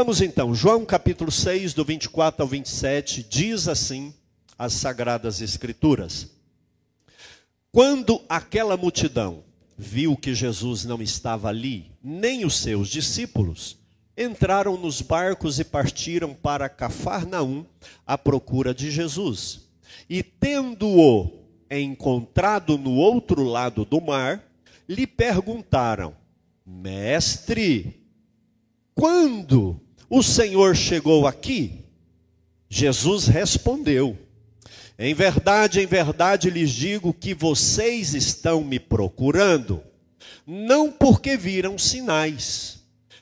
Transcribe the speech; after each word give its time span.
Vamos 0.00 0.22
então, 0.22 0.54
João 0.54 0.86
capítulo 0.86 1.30
6, 1.30 1.74
do 1.74 1.84
24 1.84 2.42
ao 2.42 2.48
27, 2.48 3.22
diz 3.22 3.68
assim 3.68 4.14
as 4.58 4.72
Sagradas 4.72 5.42
Escrituras. 5.42 6.30
Quando 7.70 8.18
aquela 8.26 8.78
multidão 8.78 9.44
viu 9.76 10.16
que 10.16 10.34
Jesus 10.34 10.86
não 10.86 11.02
estava 11.02 11.50
ali, 11.50 11.92
nem 12.02 12.46
os 12.46 12.56
seus 12.56 12.88
discípulos, 12.88 13.76
entraram 14.16 14.78
nos 14.78 15.02
barcos 15.02 15.60
e 15.60 15.64
partiram 15.64 16.32
para 16.32 16.70
Cafarnaum 16.70 17.66
à 18.06 18.16
procura 18.16 18.72
de 18.72 18.90
Jesus. 18.90 19.68
E 20.08 20.22
tendo-o 20.22 21.30
encontrado 21.70 22.78
no 22.78 22.94
outro 22.94 23.42
lado 23.42 23.84
do 23.84 24.00
mar, 24.00 24.42
lhe 24.88 25.06
perguntaram: 25.06 26.16
Mestre, 26.64 28.02
quando 28.94 29.78
o 30.10 30.24
Senhor 30.24 30.74
chegou 30.74 31.24
aqui? 31.24 31.84
Jesus 32.68 33.28
respondeu: 33.28 34.18
Em 34.98 35.14
verdade, 35.14 35.80
em 35.80 35.86
verdade 35.86 36.50
lhes 36.50 36.70
digo 36.70 37.14
que 37.14 37.32
vocês 37.32 38.12
estão 38.12 38.64
me 38.64 38.80
procurando, 38.80 39.80
não 40.44 40.90
porque 40.90 41.36
viram 41.36 41.78
sinais, 41.78 42.80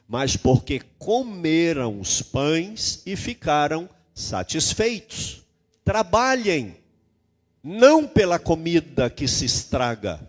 mas 0.08 0.34
porque 0.34 0.80
comeram 0.98 2.00
os 2.00 2.22
pães 2.22 3.02
e 3.04 3.14
ficaram 3.14 3.86
satisfeitos. 4.14 5.42
Trabalhem, 5.84 6.74
não 7.62 8.06
pela 8.06 8.38
comida 8.38 9.10
que 9.10 9.28
se 9.28 9.44
estraga, 9.44 10.20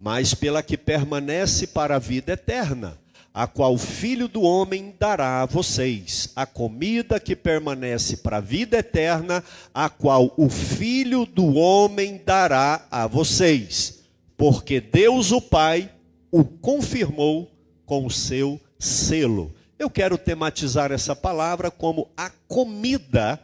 mas 0.00 0.32
pela 0.32 0.62
que 0.62 0.78
permanece 0.78 1.66
para 1.66 1.96
a 1.96 1.98
vida 1.98 2.32
eterna, 2.32 2.98
a 3.32 3.46
qual 3.46 3.74
o 3.74 3.78
Filho 3.78 4.26
do 4.26 4.42
Homem 4.42 4.94
dará 4.98 5.42
a 5.42 5.46
vocês, 5.46 6.32
a 6.34 6.44
comida 6.44 7.20
que 7.20 7.36
permanece 7.36 8.16
para 8.16 8.38
a 8.38 8.40
vida 8.40 8.78
eterna, 8.78 9.44
a 9.72 9.88
qual 9.88 10.34
o 10.36 10.48
Filho 10.48 11.24
do 11.24 11.54
Homem 11.54 12.20
dará 12.24 12.86
a 12.90 13.06
vocês, 13.06 14.00
porque 14.36 14.80
Deus 14.80 15.30
o 15.30 15.40
Pai 15.40 15.90
o 16.30 16.44
confirmou 16.44 17.50
com 17.86 18.04
o 18.04 18.10
seu 18.10 18.60
selo. 18.78 19.54
Eu 19.78 19.88
quero 19.88 20.18
tematizar 20.18 20.90
essa 20.90 21.14
palavra 21.14 21.70
como 21.70 22.10
a 22.16 22.30
comida 22.48 23.40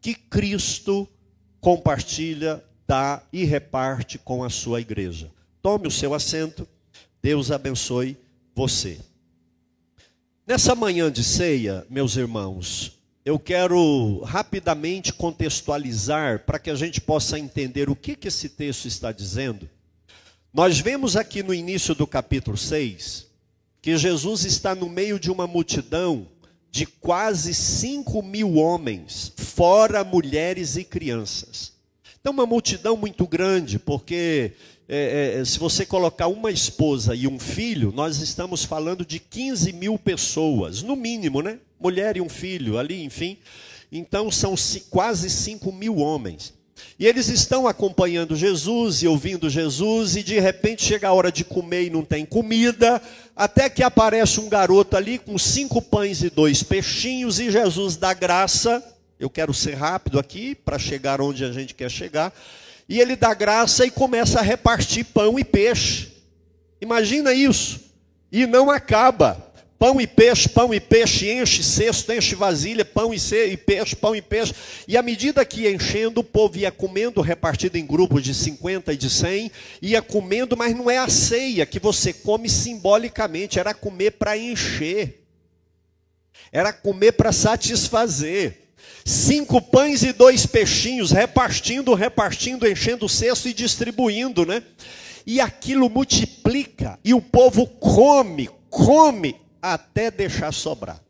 que 0.00 0.14
Cristo 0.14 1.08
compartilha, 1.60 2.62
dá 2.86 3.22
e 3.32 3.44
reparte 3.44 4.18
com 4.18 4.42
a 4.42 4.50
sua 4.50 4.80
igreja. 4.80 5.30
Tome 5.62 5.86
o 5.86 5.90
seu 5.90 6.14
assento. 6.14 6.66
Deus 7.22 7.50
abençoe 7.50 8.16
você. 8.54 8.98
Nessa 10.46 10.74
manhã 10.74 11.12
de 11.12 11.22
ceia, 11.22 11.86
meus 11.88 12.16
irmãos, 12.16 12.98
eu 13.24 13.38
quero 13.38 14.20
rapidamente 14.24 15.12
contextualizar 15.12 16.40
para 16.40 16.58
que 16.58 16.70
a 16.70 16.74
gente 16.74 17.00
possa 17.00 17.38
entender 17.38 17.88
o 17.88 17.94
que, 17.94 18.16
que 18.16 18.28
esse 18.28 18.48
texto 18.48 18.86
está 18.86 19.12
dizendo. 19.12 19.68
Nós 20.52 20.80
vemos 20.80 21.14
aqui 21.14 21.42
no 21.42 21.54
início 21.54 21.94
do 21.94 22.06
capítulo 22.06 22.56
6 22.56 23.28
que 23.82 23.96
Jesus 23.96 24.44
está 24.44 24.74
no 24.74 24.88
meio 24.88 25.20
de 25.20 25.30
uma 25.30 25.46
multidão 25.46 26.26
de 26.70 26.86
quase 26.86 27.54
5 27.54 28.22
mil 28.22 28.54
homens, 28.54 29.32
fora 29.36 30.02
mulheres 30.04 30.76
e 30.76 30.84
crianças. 30.84 31.72
Então, 32.20 32.32
uma 32.32 32.46
multidão 32.46 32.96
muito 32.96 33.26
grande, 33.26 33.78
porque 33.78 34.52
é, 34.92 35.38
é, 35.38 35.44
se 35.44 35.56
você 35.56 35.86
colocar 35.86 36.26
uma 36.26 36.50
esposa 36.50 37.14
e 37.14 37.28
um 37.28 37.38
filho, 37.38 37.92
nós 37.94 38.18
estamos 38.18 38.64
falando 38.64 39.06
de 39.06 39.20
15 39.20 39.72
mil 39.72 39.96
pessoas, 39.96 40.82
no 40.82 40.96
mínimo, 40.96 41.40
né? 41.40 41.58
Mulher 41.78 42.16
e 42.16 42.20
um 42.20 42.28
filho 42.28 42.76
ali, 42.76 43.04
enfim. 43.04 43.38
Então, 43.92 44.32
são 44.32 44.56
quase 44.90 45.30
5 45.30 45.70
mil 45.70 45.98
homens. 45.98 46.52
E 46.98 47.06
eles 47.06 47.28
estão 47.28 47.68
acompanhando 47.68 48.34
Jesus 48.34 49.00
e 49.00 49.06
ouvindo 49.06 49.48
Jesus, 49.48 50.16
e 50.16 50.24
de 50.24 50.40
repente 50.40 50.82
chega 50.82 51.06
a 51.06 51.12
hora 51.12 51.30
de 51.30 51.44
comer 51.44 51.84
e 51.84 51.90
não 51.90 52.04
tem 52.04 52.26
comida, 52.26 53.00
até 53.36 53.70
que 53.70 53.84
aparece 53.84 54.40
um 54.40 54.48
garoto 54.48 54.96
ali 54.96 55.18
com 55.18 55.38
cinco 55.38 55.80
pães 55.80 56.20
e 56.20 56.30
dois 56.30 56.64
peixinhos, 56.64 57.38
e 57.38 57.48
Jesus 57.48 57.96
dá 57.96 58.12
graça. 58.12 58.82
Eu 59.20 59.30
quero 59.30 59.54
ser 59.54 59.74
rápido 59.74 60.18
aqui 60.18 60.52
para 60.52 60.80
chegar 60.80 61.20
onde 61.20 61.44
a 61.44 61.52
gente 61.52 61.74
quer 61.74 61.90
chegar. 61.90 62.34
E 62.90 63.00
ele 63.00 63.14
dá 63.14 63.32
graça 63.32 63.86
e 63.86 63.90
começa 63.90 64.40
a 64.40 64.42
repartir 64.42 65.04
pão 65.04 65.38
e 65.38 65.44
peixe. 65.44 66.08
Imagina 66.80 67.32
isso. 67.32 67.78
E 68.32 68.46
não 68.46 68.68
acaba. 68.68 69.46
Pão 69.78 70.00
e 70.00 70.08
peixe, 70.08 70.48
pão 70.48 70.74
e 70.74 70.80
peixe, 70.80 71.30
enche 71.30 71.62
cesto, 71.62 72.12
enche 72.12 72.34
vasilha, 72.34 72.84
pão 72.84 73.14
e, 73.14 73.56
peixe, 73.56 73.94
pão 73.94 74.14
e 74.16 74.20
peixe. 74.20 74.52
E 74.88 74.96
à 74.96 75.02
medida 75.02 75.44
que 75.44 75.60
ia 75.62 75.72
enchendo, 75.72 76.20
o 76.20 76.24
povo 76.24 76.58
ia 76.58 76.72
comendo, 76.72 77.20
repartido 77.20 77.78
em 77.78 77.86
grupos 77.86 78.24
de 78.24 78.34
50 78.34 78.92
e 78.92 78.96
de 78.96 79.08
100, 79.08 79.52
ia 79.80 80.02
comendo, 80.02 80.56
mas 80.56 80.74
não 80.74 80.90
é 80.90 80.98
a 80.98 81.08
ceia 81.08 81.64
que 81.64 81.78
você 81.78 82.12
come 82.12 82.48
simbolicamente, 82.48 83.60
era 83.60 83.72
comer 83.72 84.10
para 84.10 84.36
encher, 84.36 85.24
era 86.50 86.72
comer 86.72 87.12
para 87.12 87.30
satisfazer. 87.30 88.69
Cinco 89.04 89.60
pães 89.60 90.02
e 90.02 90.12
dois 90.12 90.46
peixinhos, 90.46 91.10
repartindo, 91.10 91.94
repartindo, 91.94 92.68
enchendo 92.68 93.06
o 93.06 93.08
cesto 93.08 93.48
e 93.48 93.52
distribuindo, 93.52 94.44
né? 94.44 94.62
E 95.26 95.40
aquilo 95.40 95.88
multiplica, 95.88 96.98
e 97.04 97.12
o 97.14 97.20
povo 97.20 97.66
come, 97.66 98.48
come, 98.68 99.36
até 99.60 100.10
deixar 100.10 100.52
sobrar. 100.52 101.00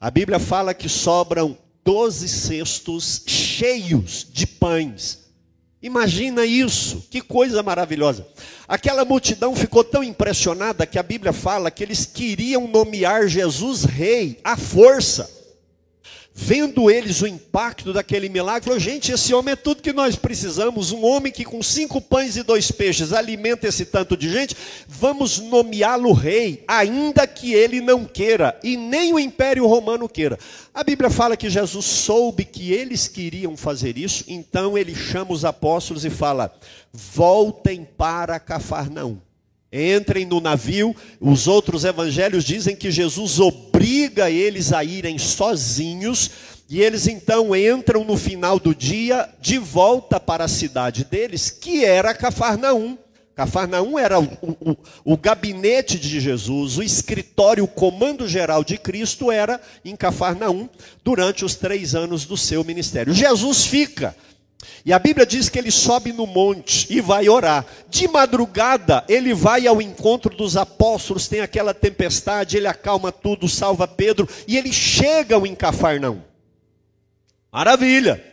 A 0.00 0.10
Bíblia 0.10 0.38
fala 0.38 0.74
que 0.74 0.88
sobram 0.88 1.56
doze 1.84 2.28
cestos 2.28 3.22
cheios 3.26 4.26
de 4.30 4.46
pães. 4.46 5.20
Imagina 5.82 6.44
isso, 6.44 7.06
que 7.10 7.22
coisa 7.22 7.62
maravilhosa. 7.62 8.26
Aquela 8.68 9.04
multidão 9.04 9.56
ficou 9.56 9.82
tão 9.82 10.04
impressionada 10.04 10.86
que 10.86 10.98
a 10.98 11.02
Bíblia 11.02 11.32
fala 11.32 11.70
que 11.70 11.82
eles 11.82 12.04
queriam 12.04 12.68
nomear 12.68 13.26
Jesus 13.28 13.84
rei 13.84 14.38
à 14.44 14.56
força. 14.56 15.39
Vendo 16.32 16.88
eles 16.90 17.20
o 17.22 17.26
impacto 17.26 17.92
daquele 17.92 18.28
milagre, 18.28 18.64
falou: 18.64 18.78
gente, 18.78 19.10
esse 19.10 19.34
homem 19.34 19.52
é 19.52 19.56
tudo 19.56 19.82
que 19.82 19.92
nós 19.92 20.14
precisamos. 20.14 20.92
Um 20.92 21.04
homem 21.04 21.32
que 21.32 21.44
com 21.44 21.62
cinco 21.62 22.00
pães 22.00 22.36
e 22.36 22.42
dois 22.42 22.70
peixes 22.70 23.12
alimenta 23.12 23.66
esse 23.66 23.84
tanto 23.84 24.16
de 24.16 24.30
gente, 24.30 24.56
vamos 24.86 25.38
nomeá-lo 25.38 26.12
rei, 26.12 26.62
ainda 26.68 27.26
que 27.26 27.52
ele 27.52 27.80
não 27.80 28.04
queira, 28.04 28.58
e 28.62 28.76
nem 28.76 29.12
o 29.12 29.18
império 29.18 29.66
romano 29.66 30.08
queira. 30.08 30.38
A 30.72 30.84
Bíblia 30.84 31.10
fala 31.10 31.36
que 31.36 31.50
Jesus 31.50 31.84
soube 31.84 32.44
que 32.44 32.72
eles 32.72 33.08
queriam 33.08 33.56
fazer 33.56 33.98
isso, 33.98 34.24
então 34.28 34.78
ele 34.78 34.94
chama 34.94 35.32
os 35.32 35.44
apóstolos 35.44 36.04
e 36.04 36.10
fala: 36.10 36.54
voltem 36.92 37.84
para 37.96 38.38
Cafarnaum. 38.38 39.18
Entrem 39.72 40.24
no 40.24 40.40
navio. 40.40 40.94
Os 41.20 41.46
outros 41.46 41.84
evangelhos 41.84 42.44
dizem 42.44 42.74
que 42.74 42.90
Jesus 42.90 43.38
obriga 43.38 44.30
eles 44.30 44.72
a 44.72 44.82
irem 44.82 45.18
sozinhos. 45.18 46.30
E 46.68 46.80
eles 46.80 47.06
então 47.06 47.54
entram 47.54 48.04
no 48.04 48.16
final 48.16 48.58
do 48.58 48.74
dia 48.74 49.28
de 49.40 49.58
volta 49.58 50.20
para 50.20 50.44
a 50.44 50.48
cidade 50.48 51.04
deles, 51.04 51.50
que 51.50 51.84
era 51.84 52.14
Cafarnaum. 52.14 52.96
Cafarnaum 53.34 53.98
era 53.98 54.20
o, 54.20 54.24
o, 54.42 54.76
o, 55.02 55.16
gabinete 55.16 55.98
de 55.98 56.20
Jesus, 56.20 56.76
o 56.76 56.82
escritório, 56.82 57.64
o 57.64 57.68
comando 57.68 58.28
geral 58.28 58.62
de 58.62 58.76
Cristo 58.76 59.32
era 59.32 59.60
em 59.84 59.96
Cafarnaum 59.96 60.68
durante 61.02 61.44
os 61.44 61.54
três 61.54 61.94
anos 61.94 62.26
do 62.26 62.36
seu 62.36 62.62
ministério. 62.62 63.14
Jesus 63.14 63.64
fica 63.64 64.14
e 64.84 64.92
a 64.92 64.98
Bíblia 64.98 65.26
diz 65.26 65.48
que 65.48 65.58
ele 65.58 65.70
sobe 65.70 66.12
no 66.12 66.26
monte 66.26 66.86
e 66.90 67.00
vai 67.00 67.28
orar. 67.28 67.66
De 67.88 68.08
madrugada, 68.08 69.04
ele 69.08 69.34
vai 69.34 69.66
ao 69.66 69.80
encontro 69.80 70.34
dos 70.34 70.56
apóstolos, 70.56 71.28
tem 71.28 71.40
aquela 71.40 71.74
tempestade, 71.74 72.56
ele 72.56 72.66
acalma 72.66 73.12
tudo, 73.12 73.48
salva 73.48 73.86
Pedro, 73.86 74.28
e 74.48 74.56
ele 74.56 74.72
chega 74.72 75.36
em 75.46 75.54
Cafarnaum. 75.54 76.20
Maravilha! 77.52 78.24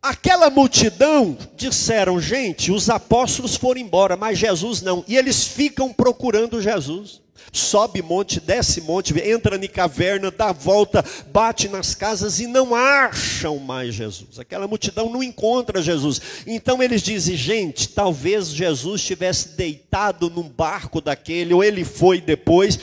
Aquela 0.00 0.48
multidão 0.48 1.36
disseram, 1.56 2.20
gente, 2.20 2.70
os 2.70 2.88
apóstolos 2.88 3.56
foram 3.56 3.80
embora, 3.80 4.16
mas 4.16 4.38
Jesus 4.38 4.80
não. 4.80 5.04
E 5.08 5.16
eles 5.16 5.44
ficam 5.44 5.92
procurando 5.92 6.62
Jesus. 6.62 7.20
Sobe 7.52 8.02
monte, 8.02 8.40
desce 8.40 8.80
monte, 8.80 9.18
entra 9.18 9.56
em 9.56 9.68
caverna, 9.68 10.30
dá 10.30 10.52
volta, 10.52 11.04
bate 11.32 11.68
nas 11.68 11.94
casas 11.94 12.40
e 12.40 12.46
não 12.46 12.74
acham 12.74 13.58
mais 13.58 13.94
Jesus. 13.94 14.38
Aquela 14.38 14.68
multidão 14.68 15.10
não 15.10 15.22
encontra 15.22 15.82
Jesus. 15.82 16.20
Então 16.46 16.82
eles 16.82 17.02
dizem: 17.02 17.36
gente, 17.36 17.88
talvez 17.88 18.48
Jesus 18.48 19.00
estivesse 19.00 19.50
deitado 19.50 20.30
num 20.30 20.48
barco 20.48 21.00
daquele, 21.00 21.54
ou 21.54 21.64
ele 21.64 21.84
foi 21.84 22.20
depois. 22.20 22.78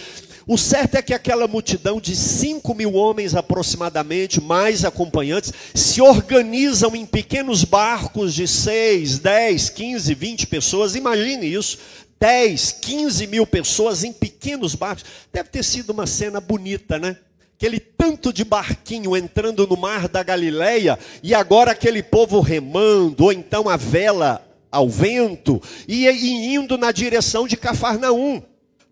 O 0.47 0.59
certo 0.59 0.93
é 0.93 1.01
que 1.01 1.13
aquela 1.13 1.47
multidão 1.47 1.99
de 1.99 2.15
5 2.15 2.75
mil 2.75 2.93
homens 2.93 3.33
aproximadamente, 3.33 4.39
mais 4.39 4.85
acompanhantes, 4.85 5.51
se 5.73 5.99
organizam 6.01 6.95
em 6.95 7.03
pequenos 7.03 7.63
barcos 7.63 8.31
de 8.31 8.47
6, 8.47 9.17
10, 9.17 9.69
15, 9.71 10.13
20 10.13 10.45
pessoas. 10.45 10.95
Imagine 10.95 11.51
isso. 11.51 11.79
10, 12.19 12.71
15 12.81 13.27
mil 13.27 13.45
pessoas 13.45 14.03
em 14.03 14.13
pequenos 14.13 14.75
barcos. 14.75 15.05
Deve 15.31 15.49
ter 15.49 15.63
sido 15.63 15.91
uma 15.91 16.07
cena 16.07 16.39
bonita, 16.39 16.97
né? 16.97 17.17
Aquele 17.57 17.79
tanto 17.79 18.33
de 18.33 18.43
barquinho 18.43 19.15
entrando 19.15 19.65
no 19.65 19.77
mar 19.77 20.07
da 20.09 20.21
Galileia, 20.21 20.99
e 21.23 21.33
agora 21.33 21.71
aquele 21.71 22.03
povo 22.03 22.41
remando, 22.41 23.23
ou 23.23 23.31
então 23.31 23.69
a 23.69 23.77
vela 23.77 24.45
ao 24.69 24.89
vento, 24.89 25.61
e, 25.87 26.05
e 26.05 26.53
indo 26.53 26.77
na 26.77 26.91
direção 26.91 27.47
de 27.47 27.55
Cafarnaum, 27.55 28.43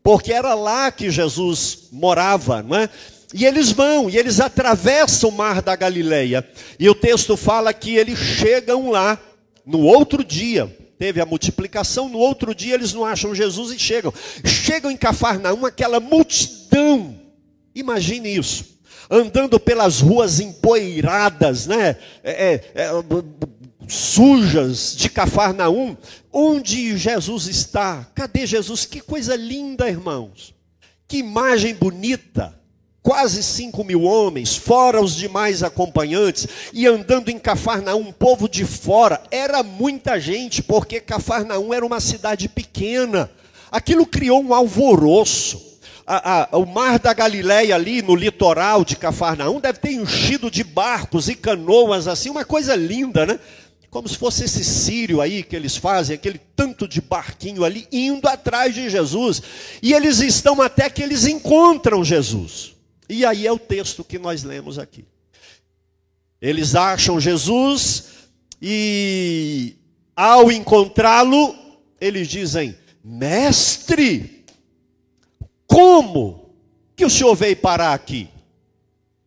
porque 0.01 0.31
era 0.31 0.53
lá 0.53 0.91
que 0.91 1.11
Jesus 1.11 1.89
morava, 1.91 2.63
não 2.63 2.77
é? 2.77 2.89
E 3.33 3.45
eles 3.45 3.71
vão, 3.71 4.09
e 4.09 4.17
eles 4.17 4.39
atravessam 4.39 5.29
o 5.29 5.33
mar 5.33 5.61
da 5.61 5.75
Galileia. 5.75 6.47
E 6.77 6.87
o 6.87 6.93
texto 6.93 7.35
fala 7.35 7.73
que 7.73 7.95
eles 7.95 8.19
chegam 8.19 8.91
lá 8.91 9.19
no 9.65 9.79
outro 9.79 10.23
dia. 10.23 10.73
Teve 10.97 11.19
a 11.19 11.25
multiplicação, 11.25 12.07
no 12.07 12.17
outro 12.17 12.53
dia 12.53 12.75
eles 12.75 12.93
não 12.93 13.03
acham 13.03 13.33
Jesus 13.33 13.71
e 13.71 13.79
chegam. 13.79 14.13
Chegam 14.45 14.91
em 14.91 14.97
Cafarnaum 14.97 15.65
aquela 15.65 15.99
multidão. 15.99 17.19
Imagine 17.75 18.35
isso. 18.35 18.77
Andando 19.09 19.59
pelas 19.59 19.99
ruas 19.99 20.39
empoeiradas, 20.39 21.67
né? 21.67 21.97
É, 22.23 22.63
é, 22.75 22.83
é 22.83 22.91
sujas 23.87 24.95
de 24.95 25.09
Cafarnaum, 25.09 25.97
onde 26.31 26.97
Jesus 26.97 27.47
está. 27.47 28.09
Cadê 28.15 28.45
Jesus? 28.45 28.85
Que 28.85 29.01
coisa 29.01 29.35
linda, 29.35 29.89
irmãos. 29.89 30.53
Que 31.07 31.17
imagem 31.17 31.75
bonita 31.75 32.62
quase 33.03 33.43
cinco 33.43 33.83
mil 33.83 34.03
homens, 34.03 34.55
fora 34.55 35.01
os 35.01 35.13
demais 35.13 35.61
acompanhantes, 35.61 36.47
e 36.71 36.87
andando 36.87 37.29
em 37.29 37.37
Cafarnaum, 37.37 37.99
um 37.99 38.11
povo 38.13 38.47
de 38.47 38.63
fora, 38.63 39.21
era 39.29 39.61
muita 39.61 40.17
gente, 40.17 40.63
porque 40.63 41.01
Cafarnaum 41.01 41.73
era 41.73 41.85
uma 41.85 41.99
cidade 41.99 42.47
pequena. 42.47 43.29
Aquilo 43.69 44.05
criou 44.05 44.41
um 44.41 44.53
alvoroço. 44.53 45.73
A, 46.07 46.55
a, 46.55 46.57
o 46.57 46.65
mar 46.65 46.99
da 46.99 47.13
Galileia 47.13 47.75
ali 47.75 48.01
no 48.01 48.15
litoral 48.15 48.83
de 48.85 48.95
Cafarnaum 48.95 49.59
deve 49.59 49.79
ter 49.79 49.93
enchido 49.93 50.49
de 50.49 50.63
barcos 50.63 51.27
e 51.27 51.35
canoas 51.35 52.07
assim, 52.07 52.29
uma 52.29 52.43
coisa 52.45 52.75
linda, 52.75 53.25
né? 53.25 53.39
Como 53.89 54.07
se 54.07 54.17
fosse 54.17 54.45
esse 54.45 54.63
sírio 54.63 55.21
aí 55.21 55.43
que 55.43 55.55
eles 55.55 55.77
fazem, 55.77 56.15
aquele 56.15 56.41
tanto 56.55 56.87
de 56.87 56.99
barquinho 56.99 57.63
ali, 57.63 57.87
indo 57.91 58.27
atrás 58.27 58.73
de 58.73 58.89
Jesus. 58.89 59.41
E 59.81 59.93
eles 59.93 60.19
estão 60.19 60.61
até 60.61 60.89
que 60.89 61.01
eles 61.01 61.25
encontram 61.25 62.03
Jesus. 62.03 62.72
E 63.07 63.25
aí 63.25 63.45
é 63.45 63.51
o 63.51 63.59
texto 63.59 64.03
que 64.03 64.17
nós 64.17 64.43
lemos 64.43 64.79
aqui. 64.79 65.05
Eles 66.41 66.75
acham 66.75 67.19
Jesus 67.19 68.05
e 68.61 69.75
ao 70.15 70.51
encontrá-lo, 70.51 71.55
eles 71.99 72.27
dizem: 72.27 72.77
Mestre, 73.03 74.45
como 75.65 76.53
que 76.95 77.05
o 77.05 77.09
senhor 77.09 77.35
veio 77.35 77.57
parar 77.57 77.93
aqui? 77.93 78.29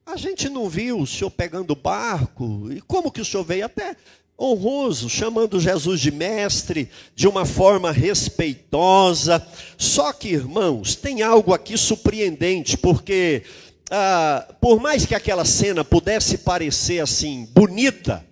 A 0.04 0.16
gente 0.16 0.48
não 0.48 0.68
viu 0.68 1.00
o 1.00 1.06
senhor 1.06 1.30
pegando 1.30 1.74
barco, 1.74 2.70
e 2.70 2.80
como 2.80 3.10
que 3.10 3.20
o 3.20 3.24
senhor 3.24 3.42
veio 3.42 3.66
até 3.66 3.96
honroso, 4.38 5.08
chamando 5.08 5.58
Jesus 5.58 6.00
de 6.00 6.10
mestre, 6.10 6.90
de 7.14 7.26
uma 7.26 7.44
forma 7.44 7.90
respeitosa. 7.90 9.44
Só 9.78 10.12
que, 10.12 10.28
irmãos, 10.28 10.94
tem 10.94 11.22
algo 11.22 11.54
aqui 11.54 11.76
surpreendente, 11.76 12.76
porque 12.76 13.42
ah, 13.90 14.46
por 14.60 14.80
mais 14.80 15.06
que 15.06 15.14
aquela 15.14 15.44
cena 15.44 15.84
pudesse 15.84 16.38
parecer 16.38 17.00
assim 17.00 17.46
bonita, 17.52 18.24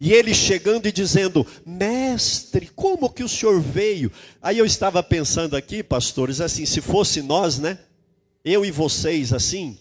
e 0.00 0.12
ele 0.12 0.34
chegando 0.34 0.86
e 0.86 0.92
dizendo: 0.92 1.46
Mestre, 1.64 2.70
como 2.74 3.10
que 3.10 3.22
o 3.22 3.28
senhor 3.28 3.60
veio? 3.60 4.10
Aí 4.42 4.58
eu 4.58 4.66
estava 4.66 5.02
pensando 5.02 5.56
aqui, 5.56 5.82
pastores, 5.82 6.40
assim, 6.40 6.66
se 6.66 6.80
fosse 6.80 7.22
nós, 7.22 7.58
né? 7.58 7.78
Eu 8.44 8.64
e 8.64 8.70
vocês, 8.70 9.32
assim, 9.32 9.78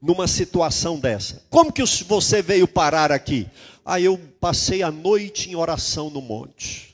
numa 0.00 0.26
situação 0.26 0.98
dessa. 0.98 1.42
Como 1.50 1.72
que 1.72 1.82
você 2.04 2.40
veio 2.40 2.66
parar 2.66 3.12
aqui? 3.12 3.46
Aí 3.84 4.04
eu 4.04 4.18
passei 4.40 4.82
a 4.82 4.90
noite 4.90 5.50
em 5.50 5.56
oração 5.56 6.08
no 6.08 6.22
monte. 6.22 6.89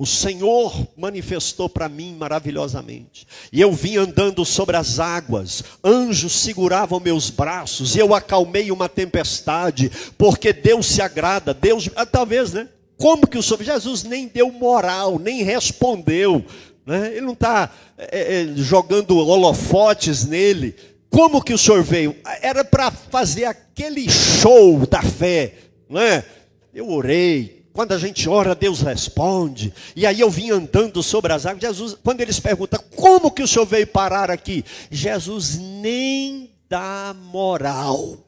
O 0.00 0.06
Senhor 0.06 0.88
manifestou 0.96 1.68
para 1.68 1.86
mim 1.86 2.16
maravilhosamente. 2.18 3.26
E 3.52 3.60
eu 3.60 3.70
vim 3.70 3.98
andando 3.98 4.46
sobre 4.46 4.74
as 4.78 4.98
águas, 4.98 5.62
anjos 5.84 6.32
seguravam 6.32 6.98
meus 6.98 7.28
braços, 7.28 7.94
e 7.94 7.98
eu 7.98 8.14
acalmei 8.14 8.72
uma 8.72 8.88
tempestade, 8.88 9.92
porque 10.16 10.54
Deus 10.54 10.86
se 10.86 11.02
agrada, 11.02 11.52
Deus, 11.52 11.90
ah, 11.94 12.06
talvez, 12.06 12.54
né? 12.54 12.66
Como 12.96 13.26
que 13.26 13.36
o 13.36 13.42
Senhor, 13.42 13.62
Jesus 13.62 14.02
nem 14.02 14.26
deu 14.26 14.50
moral, 14.50 15.18
nem 15.18 15.42
respondeu, 15.42 16.42
né? 16.86 17.08
ele 17.08 17.26
não 17.26 17.34
está 17.34 17.70
é, 17.98 18.40
é, 18.40 18.46
jogando 18.56 19.18
holofotes 19.18 20.24
nele. 20.24 20.74
Como 21.10 21.44
que 21.44 21.52
o 21.52 21.58
Senhor 21.58 21.82
veio? 21.82 22.16
Era 22.40 22.64
para 22.64 22.90
fazer 22.90 23.44
aquele 23.44 24.08
show 24.08 24.86
da 24.86 25.02
fé, 25.02 25.56
né? 25.90 26.24
Eu 26.72 26.88
orei, 26.88 27.59
quando 27.80 27.92
a 27.92 27.98
gente 27.98 28.28
ora, 28.28 28.54
Deus 28.54 28.82
responde. 28.82 29.72
E 29.96 30.04
aí 30.04 30.20
eu 30.20 30.28
vim 30.28 30.50
andando 30.50 31.02
sobre 31.02 31.32
as 31.32 31.46
águas. 31.46 31.62
Jesus, 31.62 31.96
quando 32.04 32.20
eles 32.20 32.38
perguntam, 32.38 32.78
como 32.94 33.30
que 33.30 33.42
o 33.42 33.48
senhor 33.48 33.64
veio 33.64 33.86
parar 33.86 34.30
aqui? 34.30 34.62
Jesus 34.90 35.56
nem 35.56 36.50
dá 36.68 37.16
moral, 37.32 38.18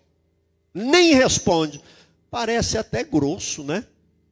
nem 0.72 1.12
responde. 1.12 1.82
Parece 2.30 2.78
até 2.78 3.04
grosso, 3.04 3.62
né? 3.62 3.84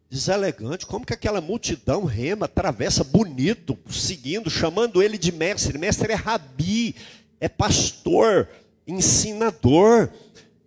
Deselegante. 0.08 0.86
Como 0.86 1.04
que 1.04 1.12
aquela 1.12 1.42
multidão 1.42 2.04
rema, 2.06 2.46
atravessa 2.46 3.04
bonito, 3.04 3.78
seguindo, 3.90 4.48
chamando 4.48 5.02
ele 5.02 5.18
de 5.18 5.32
mestre. 5.32 5.76
Mestre 5.76 6.14
é 6.14 6.16
rabi, 6.16 6.96
é 7.38 7.46
pastor, 7.46 8.48
ensinador. 8.86 10.08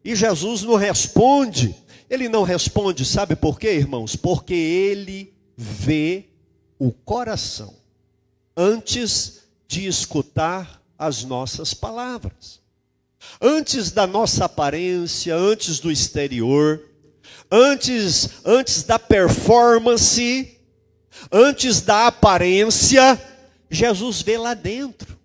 E 0.06 0.16
Jesus 0.16 0.62
não 0.62 0.76
responde. 0.76 1.76
Ele 2.14 2.30
não 2.30 2.44
responde, 2.44 3.04
sabe 3.04 3.36
por 3.36 3.60
quê, 3.60 3.74
irmãos? 3.74 4.16
Porque 4.16 4.54
ele 4.54 5.34
vê 5.58 6.26
o 6.78 6.92
coração 6.92 7.74
antes 8.56 9.42
de 9.68 9.88
escutar 9.88 10.80
as 10.96 11.24
nossas 11.24 11.74
palavras. 11.74 12.62
Antes 13.42 13.90
da 13.90 14.06
nossa 14.06 14.46
aparência, 14.46 15.36
antes 15.36 15.80
do 15.80 15.92
exterior, 15.92 16.84
antes 17.52 18.46
antes 18.46 18.84
da 18.84 19.00
performance, 19.00 20.56
antes 21.32 21.82
da 21.82 22.06
aparência, 22.06 23.20
Jesus 23.72 24.22
vê 24.22 24.38
lá 24.38 24.54
dentro. 24.54 25.18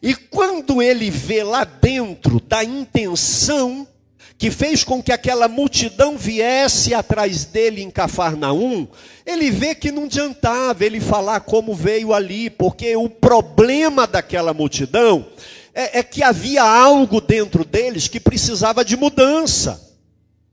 E 0.00 0.14
quando 0.14 0.80
ele 0.80 1.10
vê 1.10 1.42
lá 1.42 1.64
dentro 1.64 2.38
da 2.38 2.62
intenção 2.62 3.88
que 4.36 4.50
fez 4.50 4.82
com 4.82 5.02
que 5.02 5.12
aquela 5.12 5.48
multidão 5.48 6.18
viesse 6.18 6.92
atrás 6.92 7.44
dele 7.44 7.82
em 7.82 7.90
Cafarnaum, 7.90 8.86
ele 9.24 9.50
vê 9.50 9.74
que 9.74 9.92
não 9.92 10.04
adiantava 10.04 10.84
ele 10.84 11.00
falar 11.00 11.40
como 11.40 11.74
veio 11.74 12.12
ali, 12.12 12.50
porque 12.50 12.96
o 12.96 13.08
problema 13.08 14.06
daquela 14.06 14.52
multidão 14.52 15.26
é, 15.72 16.00
é 16.00 16.02
que 16.02 16.22
havia 16.22 16.62
algo 16.62 17.20
dentro 17.20 17.64
deles 17.64 18.08
que 18.08 18.20
precisava 18.20 18.84
de 18.84 18.96
mudança. 18.96 19.80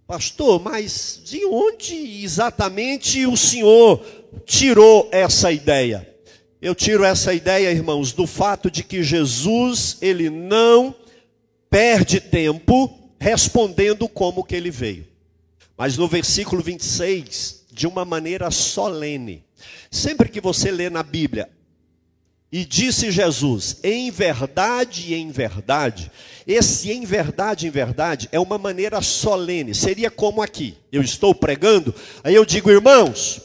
Pastor, 0.06 0.62
mas 0.62 1.22
de 1.24 1.46
onde 1.46 2.24
exatamente 2.24 3.26
o 3.26 3.38
senhor 3.38 4.04
tirou 4.46 5.10
essa 5.12 5.52
ideia? 5.52 6.08
Eu 6.62 6.76
tiro 6.76 7.04
essa 7.04 7.34
ideia, 7.34 7.72
irmãos, 7.72 8.14
do 8.14 8.28
fato 8.28 8.70
de 8.70 8.84
que 8.84 9.02
Jesus, 9.02 9.98
ele 10.02 10.30
não 10.30 10.94
perde 11.70 12.20
tempo 12.20 13.01
respondendo 13.22 14.10
como 14.10 14.44
que 14.44 14.56
ele 14.56 14.72
veio. 14.72 15.08
Mas 15.78 15.96
no 15.96 16.08
versículo 16.08 16.60
26, 16.60 17.66
de 17.72 17.86
uma 17.86 18.04
maneira 18.04 18.50
solene. 18.50 19.46
Sempre 19.92 20.28
que 20.28 20.42
você 20.42 20.72
lê 20.72 20.90
na 20.90 21.04
Bíblia, 21.04 21.48
e 22.52 22.66
disse 22.66 23.12
Jesus, 23.12 23.78
em 23.84 24.10
verdade, 24.10 25.14
em 25.14 25.30
verdade, 25.30 26.12
esse 26.48 26.92
em 26.92 27.06
verdade, 27.06 27.68
em 27.68 27.70
verdade, 27.70 28.28
é 28.32 28.40
uma 28.40 28.58
maneira 28.58 29.02
solene, 29.04 29.76
seria 29.76 30.10
como 30.10 30.42
aqui, 30.42 30.76
eu 30.92 31.02
estou 31.04 31.34
pregando, 31.34 31.94
aí 32.24 32.34
eu 32.34 32.44
digo, 32.44 32.72
irmãos, 32.72 33.40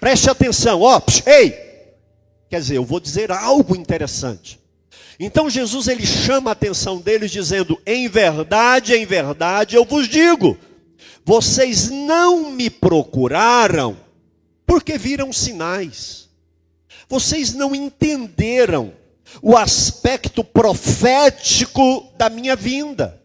preste 0.00 0.30
atenção, 0.30 0.80
ó, 0.80 1.00
ei, 1.26 1.54
quer 2.48 2.60
dizer, 2.60 2.78
eu 2.78 2.84
vou 2.84 2.98
dizer 2.98 3.30
algo 3.30 3.76
interessante. 3.76 4.58
Então 5.18 5.50
Jesus 5.50 5.88
ele 5.88 6.06
chama 6.06 6.50
a 6.50 6.52
atenção 6.52 6.98
deles 6.98 7.30
dizendo: 7.30 7.80
"Em 7.84 8.08
verdade, 8.08 8.94
em 8.94 9.04
verdade 9.04 9.76
eu 9.76 9.84
vos 9.84 10.08
digo, 10.08 10.56
vocês 11.24 11.90
não 11.90 12.50
me 12.50 12.70
procuraram 12.70 13.96
porque 14.66 14.96
viram 14.96 15.32
sinais. 15.32 16.28
Vocês 17.08 17.54
não 17.54 17.74
entenderam 17.74 18.92
o 19.42 19.56
aspecto 19.56 20.44
profético 20.44 22.12
da 22.16 22.28
minha 22.28 22.54
vinda. 22.54 23.20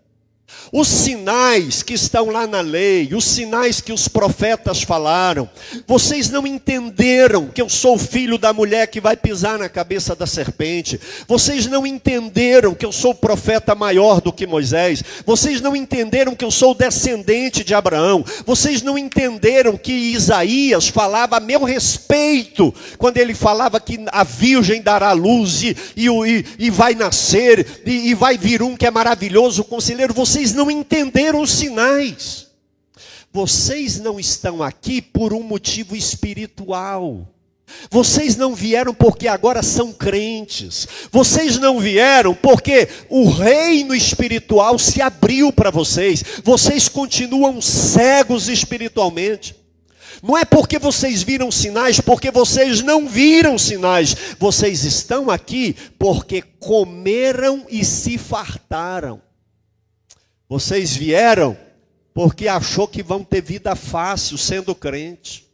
Os 0.76 0.88
sinais 0.88 1.84
que 1.84 1.94
estão 1.94 2.32
lá 2.32 2.48
na 2.48 2.60
lei, 2.60 3.14
os 3.14 3.26
sinais 3.26 3.80
que 3.80 3.94
os 3.94 4.08
profetas 4.08 4.82
falaram, 4.82 5.48
vocês 5.86 6.32
não 6.32 6.48
entenderam 6.48 7.46
que 7.46 7.62
eu 7.62 7.70
sou 7.70 7.96
filho 7.96 8.40
da 8.40 8.52
mulher 8.52 8.88
que 8.88 9.00
vai 9.00 9.16
pisar 9.16 9.60
na 9.60 9.70
cabeça 9.70 10.16
da 10.16 10.26
serpente. 10.26 11.00
Vocês 11.28 11.68
não 11.68 11.86
entenderam 11.86 12.74
que 12.74 12.84
eu 12.84 12.92
sou 12.92 13.14
profeta 13.14 13.76
maior 13.76 14.20
do 14.20 14.34
que 14.34 14.48
Moisés. 14.48 15.04
Vocês 15.24 15.62
não 15.62 15.76
entenderam 15.76 16.34
que 16.34 16.44
eu 16.44 16.50
sou 16.50 16.74
descendente 16.74 17.64
de 17.64 17.76
Abraão. 17.76 18.26
Vocês 18.44 18.82
não 18.82 18.98
entenderam 18.98 19.78
que 19.78 19.92
Isaías 19.92 20.88
falava 20.88 21.38
a 21.38 21.40
meu 21.40 21.64
respeito 21.64 22.74
quando 22.98 23.18
ele 23.18 23.36
falava 23.36 23.80
que 23.80 24.04
a 24.12 24.24
virgem 24.24 24.82
dará 24.82 25.12
luz 25.12 25.62
e, 25.62 25.78
e, 25.96 26.46
e 26.58 26.70
vai 26.72 26.96
nascer 26.96 27.84
e, 27.86 28.10
e 28.10 28.16
vai 28.16 28.40
vir 28.40 28.64
um 28.64 28.76
que 28.76 28.88
é 28.88 28.92
maravilhoso, 28.92 29.64
conselheiro. 29.64 30.16
Vocês 30.16 30.52
não 30.52 30.63
não 30.64 30.72
entenderam 30.72 31.42
os 31.42 31.52
sinais. 31.52 32.48
Vocês 33.32 34.00
não 34.00 34.20
estão 34.20 34.64
aqui 34.64 35.02
por 35.02 35.34
um 35.34 35.44
motivo 35.44 35.96
espiritual. 35.96 37.28
Vocês 37.90 38.38
não 38.38 38.56
vieram 38.56 38.94
porque 38.94 39.28
agora 39.28 39.62
são 39.62 39.92
crentes. 39.92 40.88
Vocês 41.12 41.58
não 41.58 41.80
vieram 41.80 42.34
porque 42.34 42.88
o 43.10 43.30
reino 43.30 43.94
espiritual 43.94 44.80
se 44.80 45.02
abriu 45.02 45.52
para 45.52 45.72
vocês. 45.72 46.24
Vocês 46.44 46.88
continuam 46.88 47.60
cegos 47.62 48.48
espiritualmente. 48.48 49.56
Não 50.22 50.38
é 50.38 50.46
porque 50.46 50.80
vocês 50.80 51.24
viram 51.24 51.52
sinais, 51.52 52.00
porque 52.00 52.32
vocês 52.32 52.82
não 52.82 53.10
viram 53.10 53.58
sinais. 53.58 54.16
Vocês 54.40 54.86
estão 54.86 55.30
aqui 55.30 55.76
porque 56.00 56.42
comeram 56.60 57.66
e 57.70 57.84
se 57.84 58.18
fartaram. 58.18 59.22
Vocês 60.54 60.96
vieram 60.96 61.58
porque 62.14 62.48
achou 62.48 62.88
que 62.88 63.02
vão 63.02 63.24
ter 63.24 63.42
vida 63.42 63.76
fácil 63.76 64.38
sendo 64.38 64.76
crente. 64.76 65.48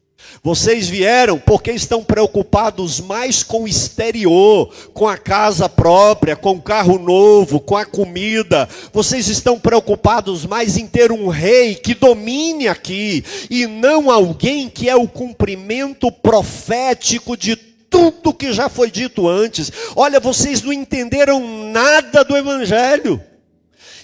Vocês 0.43 0.89
vieram 0.89 1.39
porque 1.39 1.71
estão 1.71 2.03
preocupados 2.03 2.99
mais 2.99 3.41
com 3.41 3.63
o 3.63 3.67
exterior, 3.67 4.69
com 4.93 5.07
a 5.07 5.17
casa 5.17 5.69
própria, 5.69 6.35
com 6.35 6.51
o 6.51 6.61
carro 6.61 6.99
novo, 6.99 7.61
com 7.61 7.77
a 7.77 7.85
comida. 7.85 8.67
Vocês 8.91 9.29
estão 9.29 9.57
preocupados 9.57 10.45
mais 10.45 10.75
em 10.75 10.85
ter 10.85 11.13
um 11.13 11.29
rei 11.29 11.75
que 11.75 11.95
domine 11.95 12.67
aqui 12.67 13.23
e 13.49 13.65
não 13.67 14.11
alguém 14.11 14.67
que 14.67 14.89
é 14.89 14.97
o 14.97 15.07
cumprimento 15.07 16.11
profético 16.11 17.37
de 17.37 17.55
tudo 17.55 18.33
que 18.33 18.51
já 18.51 18.67
foi 18.67 18.91
dito 18.91 19.29
antes. 19.29 19.71
Olha, 19.95 20.19
vocês 20.19 20.61
não 20.61 20.73
entenderam 20.73 21.71
nada 21.71 22.21
do 22.25 22.35
evangelho. 22.35 23.28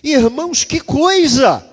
Irmãos, 0.05 0.63
que 0.63 0.79
coisa! 0.79 1.65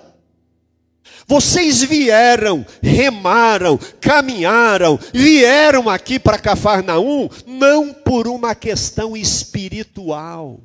Vocês 1.26 1.82
vieram, 1.82 2.64
remaram, 2.82 3.78
caminharam, 4.00 4.98
vieram 5.12 5.88
aqui 5.88 6.18
para 6.18 6.38
Cafarnaum, 6.38 7.28
não 7.46 7.92
por 7.92 8.26
uma 8.26 8.54
questão 8.54 9.14
espiritual. 9.14 10.60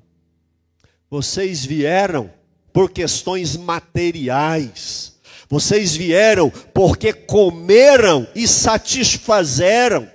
Vocês 1.10 1.66
vieram 1.66 2.32
por 2.72 2.90
questões 2.90 3.58
materiais. 3.58 5.18
Vocês 5.50 5.96
vieram 5.96 6.50
porque 6.74 7.12
comeram 7.12 8.26
e 8.34 8.48
satisfazeram, 8.48 10.10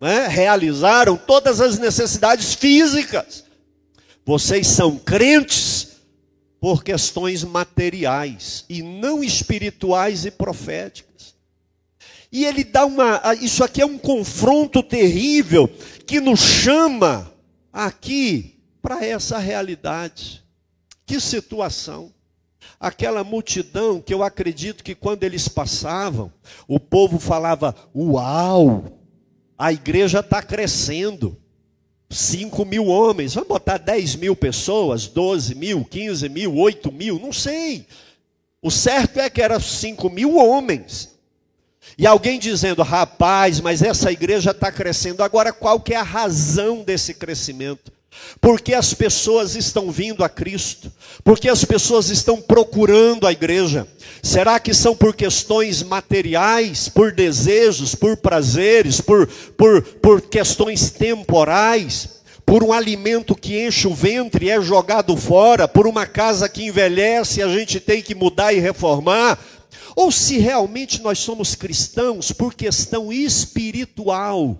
né? 0.00 0.28
realizaram 0.28 1.16
todas 1.16 1.60
as 1.62 1.78
necessidades 1.78 2.54
físicas. 2.54 3.44
Vocês 4.24 4.66
são 4.66 4.96
crentes 4.98 5.89
por 6.60 6.84
questões 6.84 7.42
materiais 7.42 8.64
e 8.68 8.82
não 8.82 9.24
espirituais 9.24 10.26
e 10.26 10.30
proféticas. 10.30 11.34
E 12.30 12.44
ele 12.44 12.62
dá 12.62 12.84
uma. 12.84 13.20
Isso 13.40 13.64
aqui 13.64 13.80
é 13.80 13.86
um 13.86 13.98
confronto 13.98 14.82
terrível 14.82 15.68
que 16.06 16.20
nos 16.20 16.40
chama 16.40 17.32
aqui 17.72 18.60
para 18.82 19.04
essa 19.04 19.38
realidade. 19.38 20.44
Que 21.06 21.18
situação. 21.18 22.12
Aquela 22.78 23.24
multidão 23.24 24.00
que 24.00 24.14
eu 24.14 24.22
acredito 24.22 24.84
que 24.84 24.94
quando 24.94 25.24
eles 25.24 25.48
passavam, 25.48 26.32
o 26.68 26.78
povo 26.78 27.18
falava: 27.18 27.74
Uau, 27.94 29.00
a 29.58 29.72
igreja 29.72 30.20
está 30.20 30.40
crescendo. 30.40 31.36
5 32.10 32.64
mil 32.64 32.86
homens, 32.86 33.34
vamos 33.34 33.48
botar 33.48 33.78
10 33.78 34.16
mil 34.16 34.34
pessoas, 34.34 35.06
12 35.06 35.54
mil, 35.54 35.84
15 35.84 36.28
mil, 36.28 36.56
8 36.56 36.90
mil, 36.90 37.20
não 37.20 37.32
sei. 37.32 37.86
O 38.60 38.70
certo 38.70 39.20
é 39.20 39.30
que 39.30 39.40
eram 39.40 39.60
5 39.60 40.10
mil 40.10 40.36
homens. 40.36 41.10
E 41.96 42.06
alguém 42.06 42.38
dizendo, 42.38 42.82
rapaz, 42.82 43.60
mas 43.60 43.80
essa 43.80 44.10
igreja 44.10 44.50
está 44.50 44.72
crescendo. 44.72 45.22
Agora, 45.22 45.52
qual 45.52 45.80
que 45.80 45.94
é 45.94 45.96
a 45.96 46.02
razão 46.02 46.82
desse 46.82 47.14
crescimento? 47.14 47.92
Porque 48.40 48.74
as 48.74 48.92
pessoas 48.92 49.54
estão 49.54 49.90
vindo 49.90 50.24
a 50.24 50.28
Cristo, 50.28 50.92
porque 51.22 51.48
as 51.48 51.64
pessoas 51.64 52.10
estão 52.10 52.40
procurando 52.40 53.26
a 53.26 53.32
igreja. 53.32 53.86
Será 54.22 54.58
que 54.58 54.74
são 54.74 54.96
por 54.96 55.14
questões 55.14 55.82
materiais, 55.82 56.88
por 56.88 57.12
desejos, 57.12 57.94
por 57.94 58.16
prazeres, 58.16 59.00
por, 59.00 59.26
por, 59.56 59.82
por 59.82 60.22
questões 60.22 60.90
temporais? 60.90 62.20
Por 62.44 62.64
um 62.64 62.72
alimento 62.72 63.36
que 63.36 63.64
enche 63.64 63.86
o 63.86 63.94
ventre 63.94 64.46
e 64.46 64.50
é 64.50 64.60
jogado 64.60 65.16
fora, 65.16 65.68
por 65.68 65.86
uma 65.86 66.04
casa 66.04 66.48
que 66.48 66.64
envelhece 66.64 67.38
e 67.38 67.42
a 67.44 67.48
gente 67.48 67.78
tem 67.78 68.02
que 68.02 68.14
mudar 68.14 68.52
e 68.52 68.58
reformar? 68.58 69.38
Ou 69.94 70.10
se 70.10 70.38
realmente 70.38 71.00
nós 71.00 71.20
somos 71.20 71.54
cristãos 71.54 72.32
por 72.32 72.54
questão 72.54 73.12
espiritual, 73.12 74.58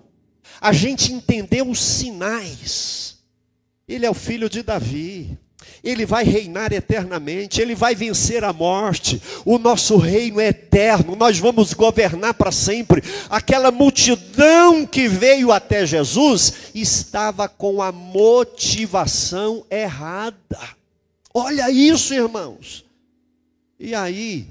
a 0.61 0.71
gente 0.71 1.11
entendeu 1.11 1.69
os 1.69 1.81
sinais 1.81 3.20
ele 3.93 4.05
é 4.05 4.09
o 4.09 4.15
filho 4.15 4.49
de 4.49 4.63
Davi. 4.63 5.37
Ele 5.83 6.05
vai 6.05 6.23
reinar 6.23 6.71
eternamente, 6.73 7.61
ele 7.61 7.75
vai 7.75 7.95
vencer 7.95 8.43
a 8.43 8.53
morte. 8.53 9.21
O 9.45 9.57
nosso 9.57 9.97
reino 9.97 10.39
é 10.39 10.47
eterno, 10.47 11.15
nós 11.15 11.39
vamos 11.39 11.73
governar 11.73 12.33
para 12.33 12.51
sempre. 12.51 13.03
Aquela 13.29 13.71
multidão 13.71 14.85
que 14.85 15.07
veio 15.07 15.51
até 15.51 15.85
Jesus 15.85 16.53
estava 16.73 17.47
com 17.47 17.81
a 17.81 17.91
motivação 17.91 19.65
errada. 19.69 20.59
Olha 21.33 21.69
isso, 21.71 22.13
irmãos. 22.13 22.85
E 23.79 23.95
aí, 23.95 24.47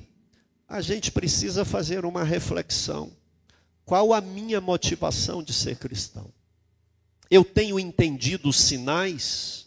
a 0.69 0.81
gente 0.81 1.13
precisa 1.13 1.65
fazer 1.65 2.05
uma 2.05 2.25
reflexão. 2.25 3.11
Qual 3.85 4.13
a 4.13 4.21
minha 4.21 4.61
motivação 4.61 5.43
de 5.43 5.53
ser 5.53 5.77
cristão? 5.77 6.33
Eu 7.31 7.45
tenho 7.45 7.79
entendido 7.79 8.49
os 8.49 8.61
sinais, 8.61 9.61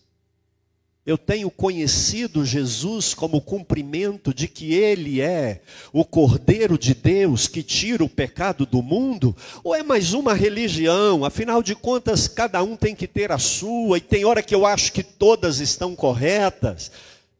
eu 1.05 1.17
tenho 1.17 1.51
conhecido 1.51 2.46
Jesus 2.46 3.13
como 3.13 3.41
cumprimento 3.41 4.34
de 4.34 4.48
que 4.48 4.74
Ele 4.74 5.20
é 5.20 5.62
o 5.91 6.05
Cordeiro 6.05 6.77
de 6.77 6.93
Deus 6.93 7.46
que 7.46 7.62
tira 7.62 8.03
o 8.05 8.10
pecado 8.10 8.65
do 8.65 8.82
mundo? 8.82 9.36
Ou 9.63 9.75
é 9.75 9.84
mais 9.84 10.13
uma 10.13 10.34
religião? 10.34 11.25
Afinal 11.25 11.62
de 11.62 11.75
contas, 11.75 12.29
cada 12.29 12.63
um 12.63 12.77
tem 12.77 12.96
que 12.96 13.05
ter 13.05 13.34
a 13.34 13.38
sua, 13.38 13.98
e 13.98 14.01
tem 14.01 14.24
hora 14.24 14.41
que 14.41 14.55
eu 14.55 14.65
acho 14.65 14.93
que 14.93 15.03
todas 15.03 15.60
estão 15.60 15.93
corretas. 15.93 16.89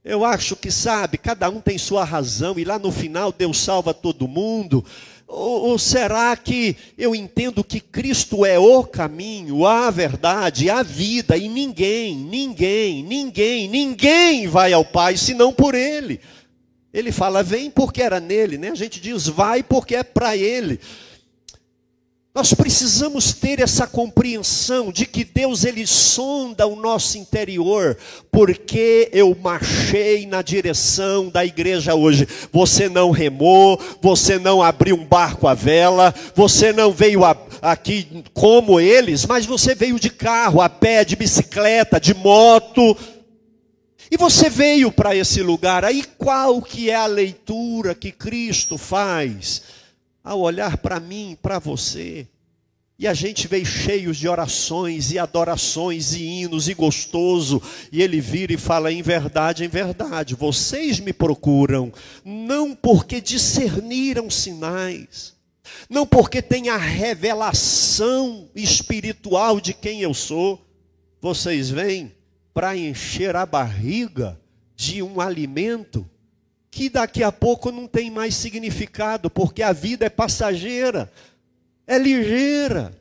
Eu 0.03 0.25
acho 0.25 0.57
que, 0.57 0.69
sabe, 0.69 1.17
cada 1.17 1.49
um 1.49 1.61
tem 1.61 1.77
sua 1.77 2.03
razão, 2.03 2.59
e 2.59 2.65
lá 2.65 2.77
no 2.77 2.91
final 2.91 3.31
Deus 3.31 3.57
salva 3.59 3.93
todo 3.93 4.27
mundo. 4.27 4.83
Ou, 5.35 5.69
ou, 5.69 5.79
será 5.79 6.37
que 6.37 6.77
eu 6.95 7.15
entendo 7.15 7.63
que 7.63 7.79
Cristo 7.79 8.45
é 8.45 8.59
o 8.59 8.83
caminho, 8.83 9.65
a 9.65 9.89
verdade, 9.89 10.69
a 10.69 10.83
vida, 10.83 11.35
e 11.35 11.49
ninguém, 11.49 12.15
ninguém, 12.15 13.03
ninguém, 13.03 13.67
ninguém 13.67 14.47
vai 14.47 14.71
ao 14.73 14.85
Pai 14.85 15.17
senão 15.17 15.51
por 15.51 15.73
Ele? 15.73 16.19
Ele 16.93 17.11
fala, 17.11 17.41
vem 17.41 17.71
porque 17.71 18.03
era 18.03 18.19
nele, 18.19 18.59
né? 18.59 18.69
A 18.69 18.75
gente 18.75 19.01
diz, 19.01 19.25
vai 19.25 19.63
porque 19.63 19.95
é 19.95 20.03
para 20.03 20.37
Ele. 20.37 20.79
Nós 22.35 22.51
precisamos 22.51 23.31
ter 23.31 23.59
essa 23.59 23.85
compreensão 23.85 24.91
de 24.91 25.05
que 25.05 25.23
Deus 25.23 25.63
ele 25.63 25.85
sonda 25.85 26.65
o 26.65 26.75
nosso 26.75 27.15
interior, 27.19 27.95
porque 28.31 29.07
eu 29.13 29.37
marchei 29.39 30.25
na 30.25 30.41
direção 30.41 31.29
da 31.29 31.45
igreja 31.45 31.93
hoje. 31.93 32.27
Você 32.51 32.89
não 32.89 33.11
remou, 33.11 33.79
você 34.01 34.39
não 34.39 34.63
abriu 34.63 34.95
um 34.95 35.05
barco 35.05 35.47
à 35.47 35.53
vela, 35.53 36.11
você 36.33 36.73
não 36.73 36.91
veio 36.91 37.23
a, 37.23 37.37
aqui 37.61 38.23
como 38.33 38.79
eles, 38.79 39.27
mas 39.27 39.45
você 39.45 39.75
veio 39.75 39.99
de 39.99 40.09
carro, 40.09 40.59
a 40.59 40.67
pé, 40.67 41.05
de 41.05 41.15
bicicleta, 41.15 41.99
de 41.99 42.15
moto. 42.15 42.97
E 44.09 44.17
você 44.17 44.49
veio 44.49 44.91
para 44.91 45.15
esse 45.15 45.43
lugar. 45.43 45.85
Aí 45.85 46.03
qual 46.17 46.63
que 46.63 46.89
é 46.89 46.95
a 46.95 47.05
leitura 47.05 47.93
que 47.93 48.11
Cristo 48.11 48.75
faz? 48.75 49.82
Ao 50.23 50.39
olhar 50.39 50.77
para 50.77 50.99
mim, 50.99 51.37
para 51.41 51.59
você, 51.59 52.27
E 52.97 53.07
a 53.07 53.13
gente 53.13 53.47
veio 53.47 53.65
cheios 53.65 54.17
de 54.17 54.27
orações 54.27 55.11
e 55.11 55.17
adorações 55.17 56.13
e 56.13 56.23
hinos 56.23 56.69
e 56.69 56.73
gostoso. 56.73 57.61
E 57.91 58.01
ele 58.01 58.21
vira 58.21 58.53
e 58.53 58.57
fala: 58.57 58.91
em 58.91 59.01
verdade, 59.01 59.65
em 59.65 59.67
verdade, 59.67 60.35
vocês 60.35 60.99
me 60.99 61.11
procuram, 61.11 61.91
não 62.23 62.75
porque 62.75 63.19
discerniram 63.19 64.29
sinais, 64.29 65.35
não 65.89 66.05
porque 66.05 66.41
tem 66.41 66.69
a 66.69 66.77
revelação 66.77 68.49
espiritual 68.55 69.59
de 69.59 69.73
quem 69.73 70.01
eu 70.01 70.13
sou. 70.13 70.63
Vocês 71.19 71.69
vêm 71.69 72.13
para 72.53 72.77
encher 72.77 73.35
a 73.35 73.45
barriga 73.45 74.39
de 74.75 75.01
um 75.01 75.19
alimento 75.19 76.07
que 76.73 76.89
daqui 76.89 77.21
a 77.21 77.31
pouco 77.31 77.71
não 77.71 77.87
tem 77.87 78.09
mais 78.09 78.33
significado, 78.33 79.29
porque 79.29 79.61
a 79.61 79.71
vida 79.71 80.05
é 80.05 80.09
passageira 80.09 81.09
é 81.85 81.97
ligeira. 81.97 82.93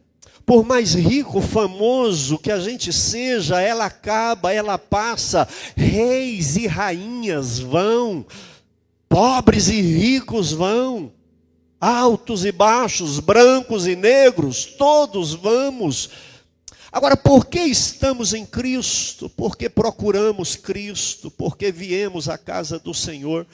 Por 0.44 0.64
mais 0.64 0.94
rico, 0.94 1.40
famoso 1.40 2.36
que 2.36 2.50
a 2.50 2.58
gente 2.58 2.92
seja, 2.92 3.60
ela 3.60 3.86
acaba, 3.86 4.52
ela 4.52 4.76
passa. 4.76 5.48
Reis 5.74 6.56
e 6.56 6.66
rainhas 6.66 7.60
vão, 7.60 8.26
pobres 9.08 9.68
e 9.68 9.80
ricos 9.80 10.52
vão, 10.52 11.10
altos 11.80 12.44
e 12.44 12.52
baixos, 12.52 13.20
brancos 13.20 13.86
e 13.86 13.96
negros, 13.96 14.66
todos 14.66 15.32
vamos. 15.32 16.10
Agora, 16.92 17.16
por 17.16 17.46
que 17.46 17.60
estamos 17.60 18.34
em 18.34 18.44
Cristo? 18.44 19.26
Porque 19.30 19.70
procuramos 19.70 20.56
Cristo, 20.56 21.30
porque 21.30 21.72
viemos 21.72 22.28
à 22.28 22.36
casa 22.36 22.78
do 22.78 22.92
Senhor. 22.92 23.46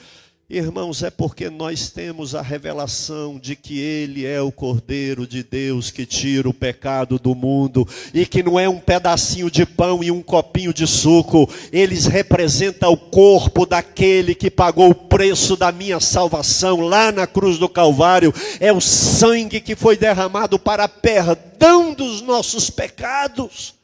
Irmãos, 0.51 1.03
é 1.03 1.11
porque 1.11 1.47
nós 1.47 1.91
temos 1.91 2.33
a 2.33 2.41
revelação 2.41 3.37
de 3.37 3.55
que 3.55 3.79
Ele 3.79 4.25
é 4.25 4.41
o 4.41 4.51
Cordeiro 4.51 5.27
de 5.27 5.43
Deus 5.43 5.91
que 5.91 6.07
tira 6.07 6.49
o 6.49 6.53
pecado 6.53 7.19
do 7.19 7.35
mundo 7.35 7.87
e 8.15 8.25
que 8.25 8.41
não 8.41 8.59
é 8.59 8.67
um 8.67 8.79
pedacinho 8.79 9.51
de 9.51 9.63
pão 9.63 10.03
e 10.03 10.09
um 10.09 10.23
copinho 10.23 10.73
de 10.73 10.87
suco, 10.87 11.47
eles 11.71 12.07
representam 12.07 12.91
o 12.91 12.97
corpo 12.97 13.63
daquele 13.63 14.33
que 14.33 14.49
pagou 14.49 14.89
o 14.89 14.95
preço 14.95 15.55
da 15.55 15.71
minha 15.71 15.99
salvação 15.99 16.81
lá 16.81 17.11
na 17.11 17.27
cruz 17.27 17.59
do 17.59 17.69
Calvário, 17.69 18.33
é 18.59 18.73
o 18.73 18.81
sangue 18.81 19.61
que 19.61 19.75
foi 19.75 19.95
derramado 19.95 20.57
para 20.57 20.89
perdão 20.89 21.93
dos 21.93 22.21
nossos 22.23 22.71
pecados. 22.71 23.78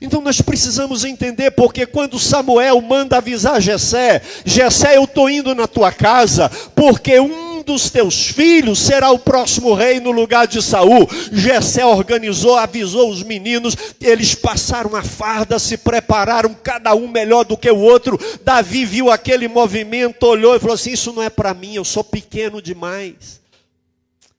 Então 0.00 0.20
nós 0.20 0.40
precisamos 0.40 1.04
entender, 1.04 1.50
porque 1.52 1.86
quando 1.86 2.18
Samuel 2.18 2.80
manda 2.80 3.18
avisar 3.18 3.60
Jessé, 3.60 4.20
Jessé, 4.44 4.96
eu 4.96 5.04
estou 5.04 5.30
indo 5.30 5.54
na 5.54 5.66
tua 5.66 5.92
casa, 5.92 6.50
porque 6.74 7.18
um 7.20 7.62
dos 7.62 7.90
teus 7.90 8.26
filhos 8.26 8.78
será 8.78 9.10
o 9.10 9.18
próximo 9.18 9.74
rei 9.74 9.98
no 9.98 10.10
lugar 10.10 10.46
de 10.46 10.62
Saul. 10.62 11.08
Jessé 11.32 11.84
organizou, 11.84 12.56
avisou 12.56 13.10
os 13.10 13.22
meninos, 13.22 13.76
eles 14.00 14.34
passaram 14.34 14.94
a 14.94 15.02
farda, 15.02 15.58
se 15.58 15.76
prepararam, 15.76 16.54
cada 16.62 16.94
um 16.94 17.08
melhor 17.08 17.44
do 17.44 17.56
que 17.56 17.70
o 17.70 17.78
outro. 17.78 18.18
Davi 18.44 18.84
viu 18.84 19.10
aquele 19.10 19.48
movimento, 19.48 20.24
olhou 20.24 20.54
e 20.54 20.60
falou 20.60 20.74
assim: 20.74 20.92
Isso 20.92 21.12
não 21.12 21.22
é 21.22 21.30
para 21.30 21.54
mim, 21.54 21.74
eu 21.74 21.84
sou 21.84 22.04
pequeno 22.04 22.60
demais 22.60 23.43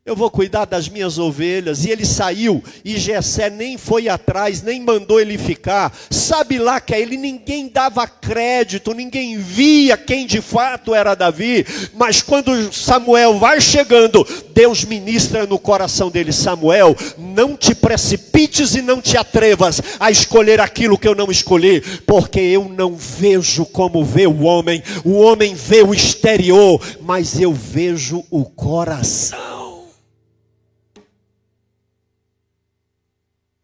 eu 0.08 0.16
vou 0.16 0.30
cuidar 0.30 0.66
das 0.66 0.88
minhas 0.88 1.18
ovelhas. 1.18 1.84
E 1.84 1.90
ele 1.90 2.06
saiu, 2.06 2.64
e 2.84 2.96
Jessé 2.96 3.50
nem 3.50 3.76
foi 3.76 4.08
atrás, 4.08 4.62
nem 4.62 4.80
mandou 4.80 5.20
ele 5.20 5.36
ficar. 5.36 5.92
Sabe 6.12 6.60
lá 6.60 6.80
que 6.80 6.94
a 6.94 7.00
ele 7.00 7.18
ninguém 7.18 7.68
dava 7.68 8.08
crédito, 8.08 8.94
ninguém 8.94 9.40
via 9.40 9.98
quem 9.98 10.28
de 10.28 10.42
fato 10.42 10.94
era 10.94 11.16
Davi. 11.16 11.66
Mas 11.96 12.22
quando 12.22 12.72
Samuel 12.72 13.40
vai 13.40 13.60
chegando, 13.60 14.24
Deus 14.54 14.86
ministra 14.86 15.48
no 15.48 15.58
coração 15.58 16.12
dele: 16.12 16.32
Samuel, 16.32 16.96
não 17.18 17.58
te 17.58 17.74
precipites 17.74 18.76
e 18.76 18.84
não 18.84 19.02
te 19.02 19.18
atrevas 19.18 19.82
a 20.00 20.12
escolher 20.12 20.62
aquilo 20.62 21.00
que 21.00 21.08
eu 21.08 21.16
não 21.16 21.32
escolhi, 21.32 21.82
porque 22.06 22.40
eu 22.40 22.70
não 22.70 22.96
vejo 22.96 23.66
como 23.66 24.06
vê 24.06 24.28
o 24.28 24.44
homem. 24.44 24.84
O 25.04 25.14
homem 25.14 25.56
vê 25.56 25.82
o 25.82 25.96
exterior, 25.96 26.80
mas 27.02 27.40
eu 27.42 27.52
vejo 27.52 28.24
o 28.30 28.46
coração. 28.46 29.65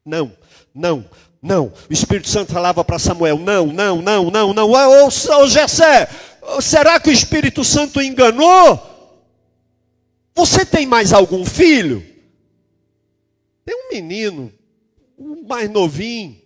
Não, 0.06 0.36
não, 0.74 1.06
não. 1.42 1.68
O 1.90 1.94
Espírito 1.94 2.28
Santo 2.28 2.52
falava 2.52 2.84
para 2.84 3.00
Samuel: 3.00 3.38
não, 3.38 3.68
não, 3.68 4.02
não, 4.02 4.32
não, 4.32 4.54
não. 4.54 4.72
Ô, 4.72 5.08
ô 5.08 5.48
Jessé, 5.48 6.10
será 6.62 7.00
que 7.00 7.10
o 7.10 7.14
Espírito 7.14 7.64
Santo 7.64 8.02
enganou? 8.02 8.90
Você 10.34 10.66
tem 10.66 10.86
mais 10.86 11.14
algum 11.14 11.46
filho? 11.46 12.06
Tem 13.64 13.76
um 13.76 13.94
menino, 13.94 14.52
um 15.18 15.44
mais 15.48 15.70
novinho, 15.70 16.42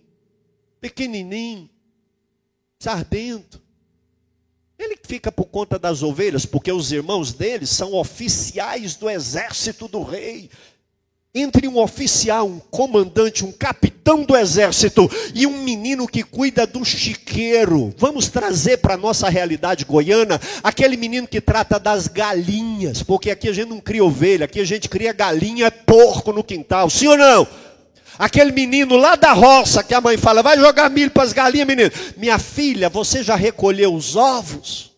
pequenininho, 0.80 1.70
sardento. 2.78 3.62
Ele 4.78 4.98
fica 5.02 5.32
por 5.32 5.46
conta 5.46 5.78
das 5.78 6.02
ovelhas, 6.02 6.44
porque 6.44 6.70
os 6.70 6.92
irmãos 6.92 7.32
dele 7.32 7.66
são 7.66 7.94
oficiais 7.94 8.94
do 8.94 9.08
exército 9.08 9.88
do 9.88 10.02
rei 10.02 10.50
entre 11.36 11.68
um 11.68 11.78
oficial, 11.78 12.46
um 12.46 12.58
comandante, 12.58 13.44
um 13.44 13.52
capitão 13.52 14.24
do 14.24 14.34
exército 14.34 15.10
e 15.34 15.46
um 15.46 15.62
menino 15.62 16.08
que 16.08 16.22
cuida 16.22 16.66
do 16.66 16.84
chiqueiro. 16.84 17.94
Vamos 17.98 18.28
trazer 18.28 18.78
para 18.78 18.94
a 18.94 18.98
nossa 18.98 19.28
realidade 19.28 19.84
goiana 19.84 20.40
aquele 20.62 20.96
menino 20.96 21.28
que 21.28 21.40
trata 21.40 21.78
das 21.78 22.08
galinhas, 22.08 23.02
porque 23.02 23.30
aqui 23.30 23.48
a 23.48 23.52
gente 23.52 23.68
não 23.68 23.80
cria 23.80 24.04
ovelha, 24.04 24.46
aqui 24.46 24.60
a 24.60 24.64
gente 24.64 24.88
cria 24.88 25.12
galinha, 25.12 25.70
porco 25.70 26.32
no 26.32 26.42
quintal, 26.42 26.88
sim 26.88 27.08
ou 27.08 27.18
não? 27.18 27.46
Aquele 28.18 28.50
menino 28.50 28.96
lá 28.96 29.14
da 29.14 29.34
roça 29.34 29.84
que 29.84 29.92
a 29.92 30.00
mãe 30.00 30.16
fala, 30.16 30.42
vai 30.42 30.56
jogar 30.56 30.88
milho 30.88 31.10
para 31.10 31.22
as 31.22 31.34
galinhas, 31.34 31.66
menino. 31.66 31.90
Minha 32.16 32.38
filha, 32.38 32.88
você 32.88 33.22
já 33.22 33.36
recolheu 33.36 33.94
os 33.94 34.16
ovos? 34.16 34.95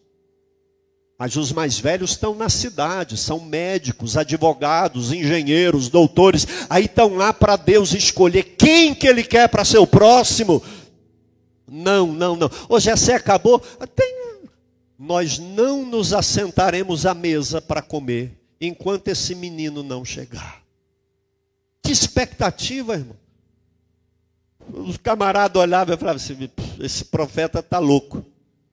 Mas 1.18 1.34
os 1.34 1.50
mais 1.50 1.80
velhos 1.80 2.12
estão 2.12 2.32
na 2.32 2.48
cidade, 2.48 3.16
são 3.16 3.40
médicos, 3.40 4.16
advogados, 4.16 5.12
engenheiros, 5.12 5.88
doutores. 5.88 6.46
Aí 6.70 6.84
estão 6.84 7.16
lá 7.16 7.34
para 7.34 7.56
Deus 7.56 7.92
escolher 7.92 8.54
quem 8.56 8.94
que 8.94 9.08
Ele 9.08 9.24
quer 9.24 9.48
para 9.48 9.64
ser 9.64 9.78
o 9.78 9.86
próximo. 9.86 10.62
Não, 11.66 12.06
não, 12.12 12.36
não. 12.36 12.48
Ô 12.68 12.78
Jessé 12.78 13.16
acabou. 13.16 13.58
Tem... 13.96 14.16
Nós 14.96 15.38
não 15.40 15.84
nos 15.84 16.12
assentaremos 16.12 17.04
à 17.04 17.14
mesa 17.14 17.60
para 17.60 17.82
comer 17.82 18.38
enquanto 18.60 19.08
esse 19.08 19.34
menino 19.34 19.82
não 19.82 20.04
chegar. 20.04 20.62
Que 21.82 21.90
expectativa, 21.90 22.94
irmão. 22.94 23.16
Os 24.72 24.96
camaradas 24.98 25.60
olhavam 25.60 25.94
e 25.94 25.98
falavam 25.98 26.16
assim: 26.22 26.50
esse 26.78 27.04
profeta 27.06 27.58
está 27.58 27.80
louco. 27.80 28.24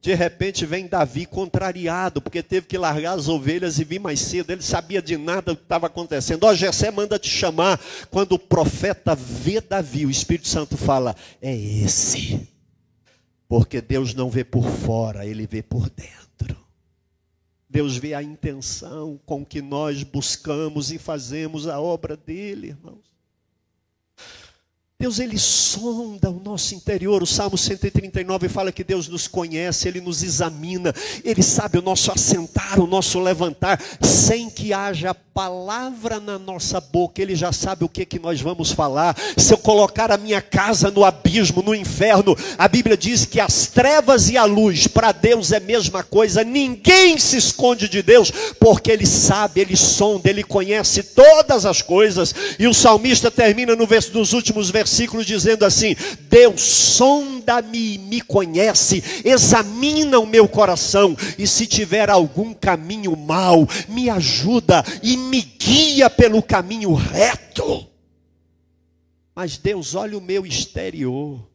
De 0.05 0.13
repente 0.13 0.67
vem 0.67 0.85
Davi 0.85 1.25
contrariado, 1.25 2.21
porque 2.21 2.43
teve 2.43 2.67
que 2.67 2.77
largar 2.77 3.17
as 3.17 3.27
ovelhas 3.27 3.79
e 3.79 3.83
vir 3.83 3.97
mais 3.97 4.19
cedo. 4.19 4.51
Ele 4.51 4.61
sabia 4.61 5.01
de 5.01 5.17
nada 5.17 5.53
do 5.53 5.57
que 5.57 5.63
estava 5.63 5.87
acontecendo. 5.87 6.43
Ó, 6.43 6.53
Jessé 6.53 6.91
manda 6.91 7.17
te 7.17 7.27
chamar. 7.27 7.81
Quando 8.11 8.33
o 8.33 8.39
profeta 8.39 9.15
vê 9.15 9.59
Davi, 9.59 10.05
o 10.05 10.11
Espírito 10.11 10.47
Santo 10.47 10.77
fala: 10.77 11.15
É 11.41 11.51
esse. 11.55 12.47
Porque 13.47 13.81
Deus 13.81 14.13
não 14.13 14.29
vê 14.29 14.43
por 14.43 14.69
fora, 14.69 15.25
ele 15.25 15.47
vê 15.47 15.63
por 15.63 15.89
dentro. 15.89 16.55
Deus 17.67 17.97
vê 17.97 18.13
a 18.13 18.21
intenção 18.21 19.19
com 19.25 19.43
que 19.43 19.59
nós 19.59 20.03
buscamos 20.03 20.91
e 20.91 20.99
fazemos 20.99 21.67
a 21.67 21.79
obra 21.79 22.15
dele, 22.15 22.67
irmãos. 22.67 23.14
Deus 24.97 25.19
ele 25.19 25.37
sonda 25.37 26.29
o 26.29 26.39
nosso 26.39 26.73
interior. 26.73 27.21
O 27.21 27.27
Salmo 27.27 27.57
139 27.57 28.47
fala 28.47 28.71
que 28.71 28.81
Deus 28.81 29.09
nos 29.09 29.27
conhece, 29.27 29.89
ele 29.89 29.99
nos 29.99 30.23
examina, 30.23 30.95
ele 31.21 31.43
sabe 31.43 31.77
o 31.77 31.81
nosso 31.81 32.13
assentar, 32.13 32.79
o 32.79 32.87
nosso 32.87 33.19
levantar, 33.19 33.77
sem 34.01 34.49
que 34.49 34.71
haja 34.71 35.13
palavra 35.13 36.17
na 36.17 36.39
nossa 36.39 36.79
boca, 36.79 37.21
ele 37.21 37.35
já 37.35 37.51
sabe 37.51 37.83
o 37.83 37.89
que 37.89 38.05
que 38.05 38.17
nós 38.17 38.39
vamos 38.39 38.71
falar. 38.71 39.17
Se 39.35 39.53
eu 39.53 39.57
colocar 39.57 40.09
a 40.13 40.17
minha 40.17 40.41
casa 40.41 40.89
no 40.89 41.03
abismo, 41.03 41.61
no 41.61 41.75
inferno, 41.75 42.33
a 42.57 42.69
Bíblia 42.69 42.95
diz 42.95 43.25
que 43.25 43.41
as 43.41 43.67
trevas 43.67 44.29
e 44.29 44.37
a 44.37 44.45
luz 44.45 44.87
para 44.87 45.11
Deus 45.11 45.51
é 45.51 45.57
a 45.57 45.59
mesma 45.59 46.03
coisa. 46.03 46.41
Ninguém 46.41 47.17
se 47.17 47.35
esconde 47.35 47.89
de 47.89 48.01
Deus, 48.01 48.31
porque 48.61 48.89
ele 48.89 49.05
sabe, 49.05 49.59
ele 49.59 49.75
sonda, 49.75 50.29
ele 50.29 50.41
conhece 50.41 51.03
todas 51.03 51.65
as 51.65 51.81
coisas. 51.81 52.33
E 52.57 52.65
o 52.65 52.73
salmista 52.73 53.29
termina 53.29 53.75
no 53.75 53.85
verso 53.85 54.13
dos 54.13 54.31
últimos 54.31 54.69
versículos 54.69 54.85
versículo 54.95 55.25
dizendo 55.25 55.65
assim: 55.65 55.95
Deus 56.29 56.61
sonda-me, 56.61 57.97
me 57.97 58.21
conhece, 58.21 59.03
examina 59.25 60.19
o 60.19 60.25
meu 60.25 60.47
coração, 60.47 61.17
e 61.37 61.45
se 61.45 61.67
tiver 61.67 62.09
algum 62.09 62.53
caminho 62.53 63.15
mau, 63.15 63.67
me 63.89 64.09
ajuda 64.09 64.83
e 65.03 65.17
me 65.17 65.41
guia 65.41 66.09
pelo 66.09 66.41
caminho 66.41 66.93
reto. 66.93 67.85
Mas 69.35 69.57
Deus 69.57 69.95
olha 69.95 70.17
o 70.17 70.21
meu 70.21 70.45
exterior. 70.45 71.45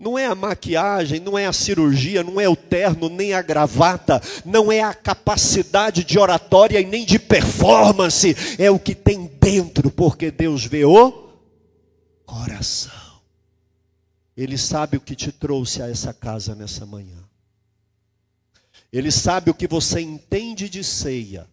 Não 0.00 0.16
é 0.16 0.26
a 0.26 0.34
maquiagem, 0.34 1.18
não 1.18 1.36
é 1.36 1.46
a 1.46 1.52
cirurgia, 1.52 2.22
não 2.22 2.40
é 2.40 2.48
o 2.48 2.54
terno, 2.54 3.08
nem 3.08 3.34
a 3.34 3.42
gravata, 3.42 4.22
não 4.44 4.70
é 4.70 4.80
a 4.80 4.94
capacidade 4.94 6.04
de 6.04 6.16
oratória 6.16 6.80
e 6.80 6.84
nem 6.84 7.04
de 7.04 7.18
performance, 7.18 8.36
é 8.60 8.70
o 8.70 8.78
que 8.78 8.94
tem 8.94 9.28
dentro, 9.40 9.90
porque 9.90 10.30
Deus 10.30 10.64
vê 10.64 10.84
o 10.84 11.27
coração. 12.28 13.18
Ele 14.36 14.58
sabe 14.58 14.98
o 14.98 15.00
que 15.00 15.16
te 15.16 15.32
trouxe 15.32 15.82
a 15.82 15.88
essa 15.88 16.12
casa 16.12 16.54
nessa 16.54 16.84
manhã. 16.84 17.16
Ele 18.92 19.10
sabe 19.10 19.50
o 19.50 19.54
que 19.54 19.66
você 19.66 20.00
entende 20.00 20.68
de 20.68 20.84
ceia. 20.84 21.48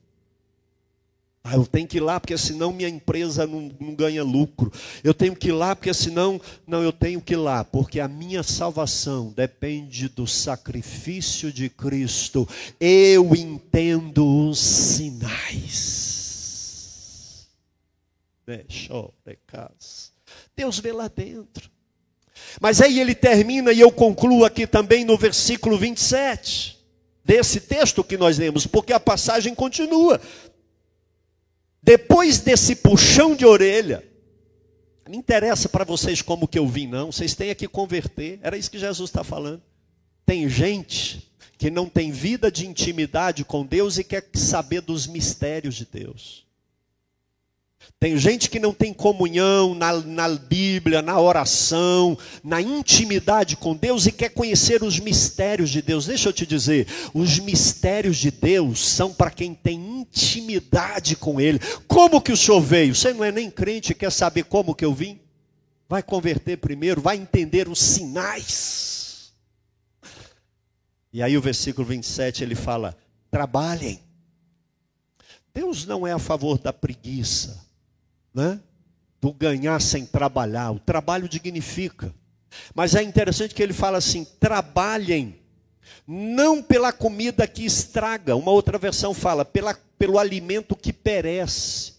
Ah, 1.44 1.56
eu 1.56 1.66
tenho 1.66 1.88
que 1.88 1.98
ir 1.98 2.02
lá 2.02 2.20
porque 2.20 2.38
senão 2.38 2.74
minha 2.74 2.90
empresa 2.90 3.48
não, 3.48 3.72
não, 3.80 3.96
ganha 3.96 4.24
lucro. 4.24 4.72
Eu 5.04 5.14
tenho 5.14 5.36
que 5.36 5.50
ir 5.50 5.54
lá 5.54 5.76
porque 5.76 5.94
senão. 5.94 6.42
Não, 6.68 6.82
eu 6.82 6.92
tenho 6.92 7.22
que 7.22 7.34
ir 7.34 7.38
lá 7.38 7.64
porque 7.64 8.00
a 8.00 8.08
minha 8.08 8.42
salvação 8.44 9.32
depende 9.32 10.10
do 10.10 10.28
sacrifício 10.28 11.54
de 11.54 11.70
Cristo. 11.70 12.48
Eu 12.80 13.36
entendo 13.36 14.50
os 14.50 14.60
sinais. 14.60 15.86
Deixa 18.46 18.94
eu 18.94 19.14
casa. 19.48 20.15
Deus 20.56 20.80
vê 20.80 20.92
lá 20.92 21.08
dentro. 21.08 21.70
Mas 22.60 22.82
aí 22.82 23.00
ele 23.00 23.16
termina 23.16 23.72
e 23.72 23.80
eu 23.80 23.92
concluo 23.92 24.46
aqui 24.46 24.66
também 24.66 25.04
no 25.04 25.18
versículo 25.18 25.78
27 25.78 26.76
desse 27.24 27.60
texto 27.60 28.04
que 28.04 28.18
nós 28.18 28.38
lemos, 28.38 28.68
porque 28.68 28.94
a 28.94 29.00
passagem 29.00 29.56
continua. 29.56 30.22
Depois 31.82 32.40
desse 32.40 32.76
puxão 32.76 33.36
de 33.36 33.46
orelha, 33.46 34.04
não 35.08 35.16
interessa 35.20 35.70
para 35.70 35.84
vocês 35.84 36.22
como 36.22 36.48
que 36.48 36.58
eu 36.58 36.68
vim, 36.68 36.88
não. 36.88 37.12
Vocês 37.12 37.36
têm 37.36 37.54
que 37.54 37.68
converter. 37.68 38.40
Era 38.42 38.58
isso 38.58 38.72
que 38.72 38.80
Jesus 38.80 39.10
está 39.10 39.24
falando. 39.24 39.62
Tem 40.26 40.50
gente 40.50 41.32
que 41.58 41.70
não 41.70 41.88
tem 41.88 42.12
vida 42.12 42.52
de 42.52 42.66
intimidade 42.66 43.46
com 43.46 43.66
Deus 43.66 43.98
e 43.98 44.04
quer 44.04 44.28
saber 44.34 44.82
dos 44.82 45.08
mistérios 45.08 45.76
de 45.76 45.86
Deus. 45.86 46.45
Tem 48.00 48.18
gente 48.18 48.50
que 48.50 48.60
não 48.60 48.74
tem 48.74 48.94
comunhão 48.94 49.74
na, 49.74 49.94
na, 49.94 50.30
Bíblia, 50.30 51.02
na 51.02 51.20
oração, 51.20 52.18
na 52.44 52.62
intimidade 52.62 53.56
com 53.56 53.76
Deus 53.76 54.06
e 54.06 54.12
quer 54.12 54.30
conhecer 54.30 54.84
os 54.84 55.00
mistérios 55.00 55.70
de 55.70 55.82
Deus. 55.82 56.06
Deixa 56.06 56.30
eu 56.30 56.34
te 56.34 56.46
dizer, 56.46 56.88
os 57.14 57.40
mistérios 57.40 58.18
de 58.18 58.30
Deus 58.30 58.86
são 58.86 59.14
para 59.14 59.32
quem 59.32 59.56
tem 59.56 60.02
intimidade 60.02 61.16
com 61.16 61.40
Ele. 61.40 61.60
Como 61.88 62.22
que 62.22 62.32
o 62.32 62.38
senhor 62.38 62.62
veio? 62.62 62.94
Você 62.94 63.14
não 63.14 63.24
é 63.24 63.32
nem 63.32 63.50
crente 63.50 63.92
e 63.92 63.96
quer 63.96 64.12
saber 64.12 64.44
como 64.44 64.76
que 64.76 64.86
eu 64.86 64.94
vim? 64.94 65.20
Vai 65.88 66.04
converter 66.04 66.58
primeiro, 66.58 67.02
vai 67.02 67.16
entender 67.16 67.70
os 67.70 67.80
sinais. 67.80 69.34
E 71.14 71.24
aí 71.24 71.38
o 71.38 71.42
versículo 71.42 71.88
27 71.88 72.44
ele 72.44 72.56
fala: 72.56 72.96
trabalhem. 73.32 74.02
Deus 75.54 75.86
não 75.86 76.06
é 76.06 76.12
a 76.12 76.20
favor 76.20 76.60
da 76.60 76.74
preguiça 76.74 77.65
né? 78.36 78.60
do 79.22 79.34
ganhar 79.34 79.82
sem 79.82 80.06
trabalhar. 80.06 80.72
O 80.72 80.80
trabalho 80.80 81.28
dignifica. 81.28 82.14
Mas 82.76 82.94
é 82.94 83.02
interessante 83.02 83.56
que 83.56 83.64
ele 83.64 83.74
fala 83.74 83.98
assim: 83.98 84.24
trabalhem, 84.40 85.36
não 86.08 86.62
pela 86.62 86.92
comida 86.94 87.48
que 87.48 87.66
estraga. 87.66 88.36
Uma 88.36 88.52
outra 88.52 88.78
versão 88.78 89.14
fala, 89.14 89.44
pela, 89.44 89.74
pelo 89.98 90.20
alimento 90.20 90.76
que 90.76 90.94
perece. 90.94 91.96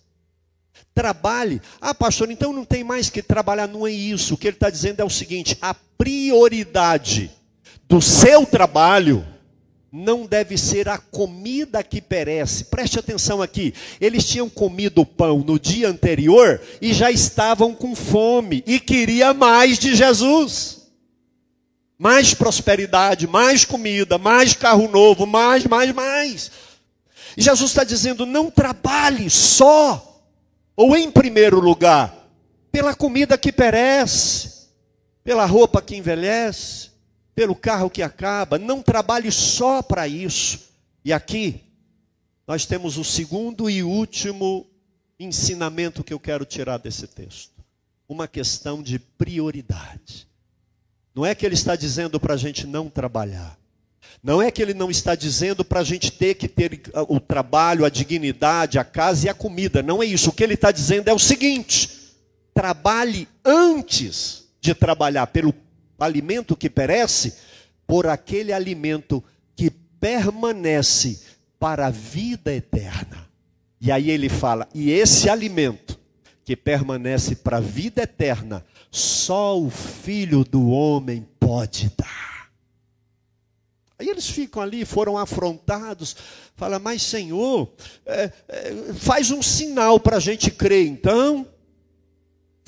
Trabalhe. 0.95 1.61
Ah, 1.81 1.95
pastor, 1.95 2.31
então 2.31 2.53
não 2.53 2.65
tem 2.65 2.85
mais 2.85 3.11
que 3.11 3.23
trabalhar. 3.23 3.67
Não 3.67 3.87
é 3.87 3.91
isso. 3.91 4.35
O 4.35 4.39
que 4.39 4.47
ele 4.47 4.57
está 4.57 4.71
dizendo 4.71 5.01
é 5.01 5.05
o 5.05 5.11
seguinte: 5.11 5.59
a 5.61 5.75
prioridade 5.75 7.31
do 7.89 8.01
seu 8.01 8.47
trabalho 8.47 9.27
não 9.97 10.27
deve 10.27 10.59
ser 10.59 10.91
a 10.91 10.99
comida 10.99 11.83
que 11.83 12.03
perece. 12.03 12.65
Preste 12.65 12.99
atenção 12.99 13.41
aqui. 13.41 13.73
Eles 13.99 14.29
tinham 14.29 14.49
comido 14.49 15.07
pão 15.07 15.39
no 15.39 15.59
dia 15.59 15.89
anterior 15.89 16.61
e 16.83 16.93
já 16.93 17.11
estavam 17.11 17.75
com 17.75 17.95
fome 17.95 18.63
e 18.67 18.79
queria 18.79 19.33
mais 19.33 19.79
de 19.79 19.95
Jesus. 19.95 20.83
Mais 21.99 22.35
prosperidade, 22.35 23.27
mais 23.27 23.65
comida, 23.65 24.19
mais 24.19 24.53
carro 24.53 24.87
novo, 24.87 25.27
mais, 25.27 25.65
mais, 25.65 25.95
mais. 25.95 26.51
E 27.35 27.41
Jesus 27.41 27.71
está 27.71 27.83
dizendo: 27.83 28.27
não 28.27 28.51
trabalhe 28.51 29.31
só, 29.31 30.23
ou 30.77 30.95
em 30.95 31.11
primeiro 31.11 31.59
lugar, 31.59 32.29
pela 32.71 32.95
comida 32.95 33.39
que 33.39 33.51
perece, 33.51 34.67
pela 35.25 35.47
roupa 35.47 35.81
que 35.81 35.97
envelhece, 35.97 36.91
pelo 37.37 37.55
carro 37.55 37.91
que 37.91 38.03
acaba, 38.03 38.59
não 38.59 38.83
trabalhe 38.83 39.31
só 39.31 39.83
para 39.83 40.09
isso. 40.09 40.71
E 41.05 41.13
aqui 41.13 41.61
nós 42.49 42.65
temos 42.65 42.97
o 42.97 43.05
segundo 43.05 43.69
e 43.69 43.83
último 43.83 44.67
ensinamento 45.21 46.03
que 46.03 46.15
eu 46.15 46.19
quero 46.19 46.47
tirar 46.47 46.79
desse 46.79 47.07
texto. 47.07 47.53
Uma 48.09 48.27
questão 48.27 48.83
de 48.83 48.99
prioridade. 48.99 50.27
Não 51.15 51.27
é 51.27 51.35
que 51.35 51.45
ele 51.45 51.55
está 51.55 51.77
dizendo 51.77 52.19
para 52.19 52.33
a 52.33 52.39
gente 52.39 52.67
não 52.67 52.89
trabalhar. 52.89 53.59
Não 54.23 54.41
é 54.41 54.51
que 54.51 54.63
ele 54.63 54.73
não 54.73 54.91
está 54.91 55.15
dizendo 55.15 55.63
para 55.63 55.81
a 55.81 55.85
gente 55.85 56.11
ter 56.11 56.37
que 56.37 56.49
ter 56.49 56.81
o 57.07 57.21
trabalho, 57.21 57.85
a 57.85 57.91
dignidade, 57.91 58.79
a 58.79 58.85
casa 58.85 59.27
e 59.27 59.29
a 59.29 59.35
comida. 59.35 59.83
Não 59.83 60.03
é 60.03 60.07
isso. 60.07 60.31
O 60.31 60.33
que 60.33 60.43
ele 60.43 60.55
está 60.55 60.73
dizendo 60.73 61.09
é 61.09 61.13
o 61.13 61.19
seguinte: 61.19 61.91
trabalhe 62.55 63.29
antes 63.45 64.45
de 64.61 64.75
trabalhar 64.75 65.27
pelo 65.27 65.53
alimento 66.05 66.57
que 66.57 66.69
perece, 66.69 67.35
por 67.87 68.07
aquele 68.07 68.53
alimento 68.53 69.23
que 69.55 69.71
permanece 69.71 71.21
para 71.59 71.87
a 71.87 71.91
vida 71.91 72.53
eterna. 72.53 73.29
E 73.81 73.93
aí 73.93 74.11
ele 74.11 74.29
fala: 74.29 74.69
e 74.75 74.91
esse 74.91 75.29
alimento 75.29 75.99
que 76.45 76.57
permanece 76.57 77.37
para 77.37 77.59
a 77.59 77.61
vida 77.61 78.03
eterna, 78.03 78.65
só 78.91 79.59
o 79.61 79.69
Filho 79.69 80.45
do 80.45 80.69
Homem 80.69 81.27
pode 81.41 81.91
dar. 81.97 82.51
Aí 83.99 84.09
eles 84.09 84.29
ficam 84.29 84.63
ali, 84.63 84.85
foram 84.85 85.17
afrontados, 85.17 86.17
fala, 86.55 86.79
mas 86.79 87.03
Senhor, 87.03 87.73
é, 88.05 88.31
é, 88.47 88.75
faz 88.95 89.31
um 89.31 89.43
sinal 89.43 89.99
para 89.99 90.19
a 90.19 90.21
gente 90.21 90.51
crer 90.51 90.87
então. 90.87 91.47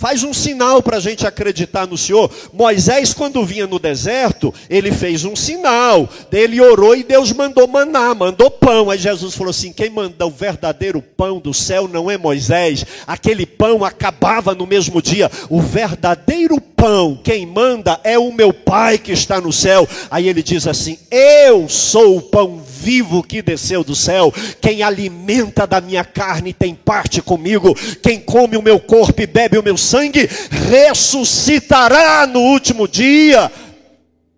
Faz 0.01 0.23
um 0.23 0.33
sinal 0.33 0.81
para 0.81 0.99
a 0.99 1.01
gente 1.01 1.27
acreditar 1.27 1.85
no 1.85 1.99
Senhor. 1.99 2.31
Moisés, 2.53 3.13
quando 3.13 3.45
vinha 3.45 3.67
no 3.67 3.81
deserto, 3.81 4.55
ele 4.71 4.93
fez 4.93 5.25
um 5.25 5.35
sinal. 5.35 6.09
Ele 6.31 6.61
orou 6.61 6.95
e 6.95 7.03
Deus 7.03 7.33
mandou 7.33 7.67
maná, 7.67 8.15
mandou 8.15 8.49
pão. 8.49 8.91
Aí 8.91 8.99
Jesus 8.99 9.35
falou 9.35 9.51
assim: 9.51 9.73
quem 9.73 9.91
manda 9.91 10.25
o 10.25 10.31
verdadeiro 10.31 11.03
pão 11.03 11.41
do 11.41 11.53
céu 11.53 11.89
não 11.89 12.09
é 12.09 12.17
Moisés. 12.17 12.87
Aquele 13.09 13.45
pão 13.45 13.85
acabava 13.85 14.55
no 14.55 14.69
mesmo 14.69 15.03
dia. 15.03 15.29
O 15.51 15.61
verdadeiro 15.61 16.61
pão, 16.61 17.19
quem 17.25 17.45
manda 17.45 17.99
é 18.05 18.17
o 18.17 18.33
meu 18.33 18.53
Pai 18.53 18.99
que 18.99 19.11
está 19.11 19.41
no 19.41 19.53
céu. 19.53 19.89
Aí 20.09 20.29
ele 20.29 20.45
diz 20.45 20.69
assim: 20.69 20.97
Eu 21.11 21.69
sou 21.69 22.19
o 22.19 22.23
pão 22.23 22.63
vivo 22.79 23.23
que 23.23 23.43
desceu 23.43 23.83
do 23.83 23.95
céu. 23.95 24.33
Quem 24.61 24.83
alimenta 24.83 25.67
da 25.67 25.81
minha 25.81 26.05
carne 26.05 26.53
tem 26.53 26.75
parte 26.75 27.21
comigo. 27.21 27.75
Quem 28.03 28.21
come 28.21 28.57
o 28.57 28.63
meu 28.63 28.79
corpo 28.79 29.21
e 29.21 29.27
bebe 29.27 29.59
o 29.59 29.63
meu 29.63 29.77
sangue, 29.77 30.29
ressuscitará 30.71 32.27
no 32.27 32.41
último 32.41 32.87
dia. 32.87 33.51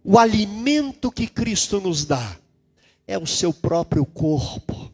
O 0.03 0.18
alimento 0.18 1.12
que 1.12 1.26
Cristo 1.26 1.81
nos 1.81 2.05
dá 2.05 2.37
é 3.07 3.18
o 3.18 3.26
seu 3.26 3.53
próprio 3.53 4.07
corpo. 4.07 4.90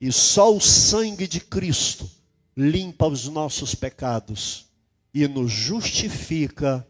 E 0.00 0.10
só 0.10 0.54
o 0.54 0.60
sangue 0.60 1.28
de 1.28 1.40
Cristo 1.40 2.10
limpa 2.56 3.06
os 3.06 3.28
nossos 3.28 3.74
pecados 3.74 4.66
e 5.14 5.28
nos 5.28 5.52
justifica 5.52 6.86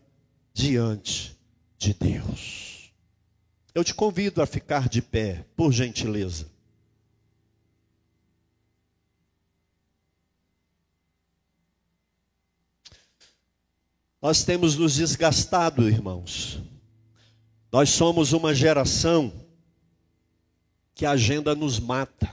diante 0.55 1.37
de 1.79 1.95
Deus. 1.95 2.72
Eu 3.75 3.83
te 3.83 3.95
convido 3.95 4.43
a 4.43 4.47
ficar 4.47 4.89
de 4.89 5.01
pé, 5.01 5.45
por 5.57 5.73
gentileza. 5.73 6.47
Nós 14.21 14.45
temos 14.45 14.77
nos 14.77 14.95
desgastado, 14.95 15.89
irmãos. 15.89 16.61
Nós 17.73 17.89
somos 17.91 18.33
uma 18.33 18.55
geração 18.55 19.33
que 20.95 21.07
a 21.07 21.13
agenda 21.13 21.55
nos 21.55 21.81
mata. 21.81 22.33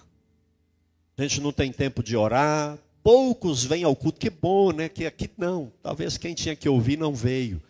A 1.17 1.21
gente 1.23 1.41
não 1.41 1.51
tem 1.51 1.71
tempo 1.71 2.03
de 2.03 2.15
orar, 2.15 2.77
poucos 3.01 3.63
vêm 3.63 3.83
ao 3.83 3.95
culto. 3.95 4.19
Que 4.19 4.29
bom, 4.29 4.71
né? 4.71 4.87
Que 4.87 5.05
aqui 5.05 5.29
não. 5.37 5.71
Talvez 5.81 6.17
quem 6.17 6.35
tinha 6.35 6.55
que 6.55 6.69
ouvir 6.69 6.97
não 6.97 7.15
veio. 7.15 7.61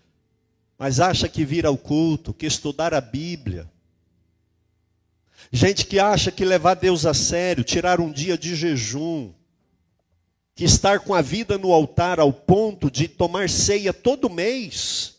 Mas 0.80 1.02
acha 1.02 1.28
que 1.28 1.44
vir 1.44 1.66
ao 1.66 1.78
culto, 1.78 2.34
que 2.34 2.46
estudar 2.46 2.94
a 2.94 3.02
Bíblia. 3.02 3.70
Gente 5.52 5.86
que 5.86 6.00
acha 6.00 6.32
que 6.32 6.46
levar 6.46 6.76
Deus 6.76 7.06
a 7.06 7.14
sério, 7.14 7.66
tirar 7.66 8.00
um 8.00 8.10
dia 8.10 8.38
de 8.38 8.56
jejum, 8.56 9.34
que 10.56 10.64
estar 10.64 11.02
com 11.02 11.14
a 11.14 11.22
vida 11.22 11.58
no 11.58 11.74
altar 11.74 12.18
ao 12.18 12.32
ponto 12.32 12.90
de 12.90 13.10
tomar 13.10 13.50
ceia 13.50 13.92
todo 13.92 14.30
mês, 14.30 15.16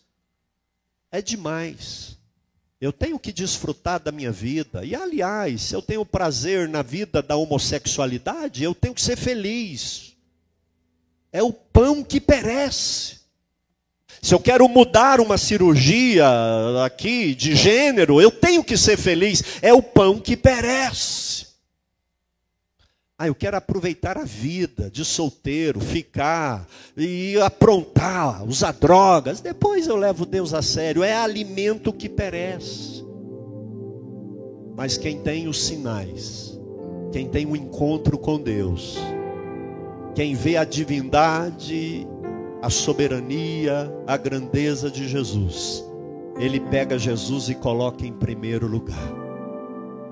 é 1.12 1.20
demais. 1.20 2.16
Eu 2.81 2.92
tenho 2.92 3.18
que 3.18 3.31
desfrutar 3.31 4.01
da 4.01 4.11
minha 4.11 4.33
vida. 4.33 4.83
E, 4.83 4.94
aliás, 4.94 5.61
se 5.62 5.75
eu 5.75 5.83
tenho 5.83 6.07
prazer 6.07 6.66
na 6.66 6.81
vida 6.81 7.20
da 7.20 7.37
homossexualidade, 7.37 8.64
eu 8.64 8.75
tenho 8.75 8.94
que 8.94 9.03
ser 9.03 9.16
feliz. 9.16 10.16
É 11.31 11.42
o 11.42 11.53
pão 11.53 12.03
que 12.03 12.18
perece. 12.18 13.19
Se 14.22 14.35
eu 14.35 14.40
quero 14.40 14.68
mudar 14.68 15.20
uma 15.20 15.38
cirurgia 15.38 16.26
aqui 16.85 17.35
de 17.35 17.54
gênero, 17.54 18.20
eu 18.20 18.30
tenho 18.30 18.62
que 18.62 18.76
ser 18.76 18.98
feliz. 18.98 19.42
É 19.62 19.72
o 19.72 19.83
pão 19.83 20.20
que 20.20 20.37
perece. 20.37 21.46
Ah, 23.18 23.26
eu 23.26 23.35
quero 23.35 23.56
aproveitar 23.56 24.16
a 24.16 24.24
vida 24.24 24.90
de 24.90 25.04
solteiro, 25.04 25.78
ficar 25.78 26.66
e 26.96 27.38
aprontar, 27.38 28.42
usar 28.46 28.72
drogas. 28.72 29.40
Depois 29.40 29.87
eu 29.87 29.96
levo 29.96 30.24
Deus 30.24 30.54
a 30.54 30.62
sério. 30.62 31.02
É 31.02 31.14
alimento 31.14 31.92
que 31.92 32.09
perece. 32.09 33.04
Mas 34.74 34.96
quem 34.96 35.20
tem 35.20 35.48
os 35.48 35.62
sinais, 35.62 36.59
quem 37.12 37.28
tem 37.28 37.44
o 37.44 37.50
um 37.50 37.56
encontro 37.56 38.16
com 38.16 38.40
Deus, 38.40 38.96
quem 40.14 40.35
vê 40.35 40.56
a 40.56 40.64
divindade, 40.64 42.06
a 42.62 42.68
soberania, 42.68 43.92
a 44.07 44.16
grandeza 44.16 44.90
de 44.90 45.09
Jesus, 45.09 45.85
ele 46.38 46.61
pega 46.61 46.99
Jesus 46.99 47.49
e 47.49 47.55
coloca 47.55 48.07
em 48.07 48.12
primeiro 48.12 48.66
lugar. 48.66 49.20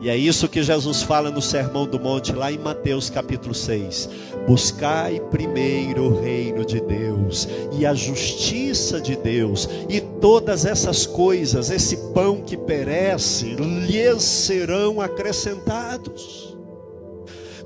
E 0.00 0.08
é 0.08 0.16
isso 0.16 0.48
que 0.48 0.62
Jesus 0.62 1.02
fala 1.02 1.28
no 1.28 1.42
Sermão 1.42 1.84
do 1.84 1.98
Monte, 1.98 2.32
lá 2.32 2.52
em 2.52 2.58
Mateus 2.58 3.10
capítulo 3.10 3.52
6. 3.52 4.08
Buscai 4.46 5.20
primeiro 5.28 6.04
o 6.04 6.20
reino 6.20 6.64
de 6.64 6.80
Deus 6.80 7.48
e 7.72 7.84
a 7.84 7.92
justiça 7.94 9.00
de 9.00 9.16
Deus, 9.16 9.68
e 9.88 10.00
todas 10.00 10.64
essas 10.64 11.04
coisas, 11.04 11.68
esse 11.68 11.96
pão 12.12 12.40
que 12.40 12.56
perece, 12.56 13.56
lhes 13.56 14.22
serão 14.22 15.00
acrescentados. 15.00 16.56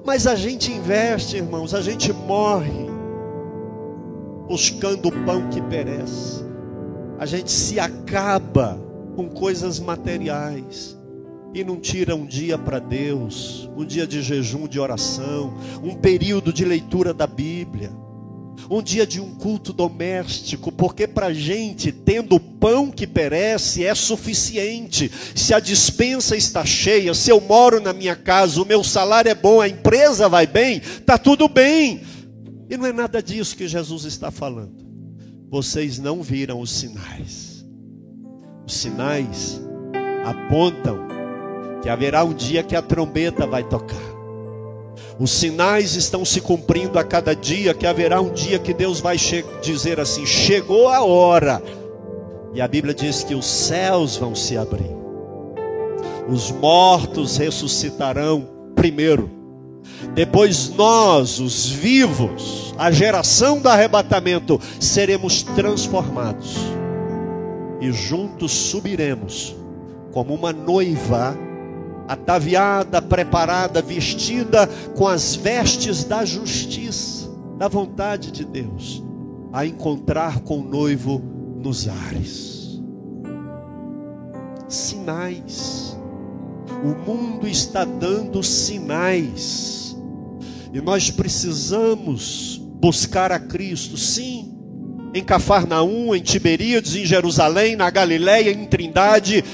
Mas 0.05 0.27
a 0.27 0.35
gente 0.35 0.73
investe, 0.73 1.37
irmãos, 1.37 1.75
a 1.75 1.83
gente 1.83 2.13
morre 2.13 2.92
buscando 4.53 5.09
o 5.09 5.25
pão 5.25 5.49
que 5.49 5.63
perece. 5.63 6.45
A 7.19 7.25
gente 7.25 7.51
se 7.51 7.81
acaba 7.81 8.79
com 9.17 9.27
coisas 9.27 9.81
materiais 9.81 10.95
e 11.55 11.65
não 11.65 11.81
tira 11.81 12.15
um 12.15 12.27
dia 12.27 12.59
para 12.59 12.79
Deus, 12.79 13.67
um 13.75 13.83
dia 13.83 14.07
de 14.07 14.21
jejum, 14.21 14.69
de 14.69 14.79
oração, 14.79 15.55
um 15.83 15.95
período 15.95 16.53
de 16.53 16.67
leitura 16.67 17.15
da 17.15 17.27
Bíblia, 17.27 17.91
um 18.69 18.83
dia 18.83 19.07
de 19.07 19.23
um 19.23 19.35
culto 19.37 19.73
doméstico, 19.73 20.71
porque 20.71 21.07
para 21.07 21.33
gente, 21.33 21.91
tendo 21.91 22.35
o 22.35 22.41
pão 22.41 22.91
que 22.91 23.07
perece, 23.07 23.87
é 23.87 23.95
suficiente. 23.95 25.11
Se 25.35 25.55
a 25.55 25.61
dispensa 25.61 26.37
está 26.37 26.63
cheia, 26.63 27.15
se 27.15 27.31
eu 27.31 27.41
moro 27.41 27.81
na 27.81 27.95
minha 27.95 28.15
casa, 28.15 28.61
o 28.61 28.67
meu 28.67 28.85
salário 28.85 29.31
é 29.31 29.35
bom, 29.35 29.63
a 29.63 29.69
empresa 29.69 30.29
vai 30.29 30.47
bem, 30.47 30.77
está 30.77 31.17
tudo 31.17 31.49
bem. 31.49 32.03
E 32.73 32.77
não 32.79 32.87
é 32.87 32.93
nada 32.93 33.23
disso 33.23 33.55
que 33.55 33.69
Jesus 33.69 34.07
está 34.07 34.31
falando. 34.31 34.83
Vocês 35.51 35.99
não 35.99 36.23
viram 36.23 36.59
os 36.59 36.71
sinais. 36.71 37.67
Os 38.67 38.75
sinais 38.75 39.61
apontam 40.25 41.07
que 41.83 41.91
haverá 41.91 42.25
um 42.25 42.33
dia 42.33 42.63
que 42.63 42.75
a 42.75 42.81
trombeta 42.81 43.47
vai 43.47 43.63
tocar. 43.63 44.01
Os 45.21 45.33
sinais 45.33 45.97
estão 45.97 46.25
se 46.25 46.41
cumprindo 46.41 46.99
a 46.99 47.05
cada 47.05 47.37
dia, 47.37 47.75
que 47.75 47.87
haverá 47.87 48.23
um 48.23 48.33
dia 48.33 48.59
que 48.59 48.73
Deus 48.73 49.01
vai 49.01 49.19
dizer 49.61 50.01
assim: 50.01 50.25
chegou 50.25 50.89
a 50.89 51.05
hora. 51.05 51.63
E 52.55 52.61
a 52.63 52.67
Bíblia 52.67 52.95
diz 52.95 53.23
que 53.23 53.35
os 53.35 53.45
céus 53.45 54.17
vão 54.17 54.35
se 54.35 54.57
abrir. 54.57 54.97
Os 56.27 56.51
mortos 56.51 57.37
ressuscitarão 57.37 58.49
primeiro. 58.75 59.42
Depois 60.15 60.69
nós, 60.71 61.41
os 61.41 61.69
vivos, 61.69 62.75
a 62.77 62.91
geração 62.91 63.61
do 63.61 63.69
arrebatamento, 63.69 64.61
seremos 64.79 65.43
transformados. 65.43 66.57
E 67.81 67.91
juntos 67.91 68.53
subiremos 68.53 69.57
como 70.13 70.35
uma 70.35 70.53
noiva 70.53 71.37
ataviada, 72.07 73.01
preparada, 73.01 73.81
vestida 73.81 74.67
com 74.95 75.09
as 75.09 75.35
vestes 75.35 76.05
da 76.05 76.25
justiça, 76.25 77.31
da 77.57 77.69
vontade 77.69 78.31
de 78.31 78.45
Deus, 78.45 79.03
a 79.53 79.65
encontrar 79.65 80.41
com 80.41 80.59
o 80.59 80.65
noivo 80.65 81.23
nos 81.57 81.89
ares. 81.89 82.83
Sinais. 84.69 85.97
O 86.85 87.11
mundo 87.11 87.47
está 87.47 87.85
dando 87.85 88.43
sinais. 88.43 89.82
E 90.73 90.81
nós 90.81 91.11
precisamos 91.11 92.61
buscar 92.81 93.31
a 93.31 93.39
Cristo, 93.39 93.97
sim, 93.97 94.53
em 95.15 95.23
Cafarnaum, 95.23 96.15
em 96.15 96.21
Tiberíades, 96.23 96.97
em 96.97 97.05
Jerusalém, 97.05 97.77
na 97.77 97.91
Galiléia, 97.91 98.51
em 98.51 98.65
Trindade, 98.65 99.45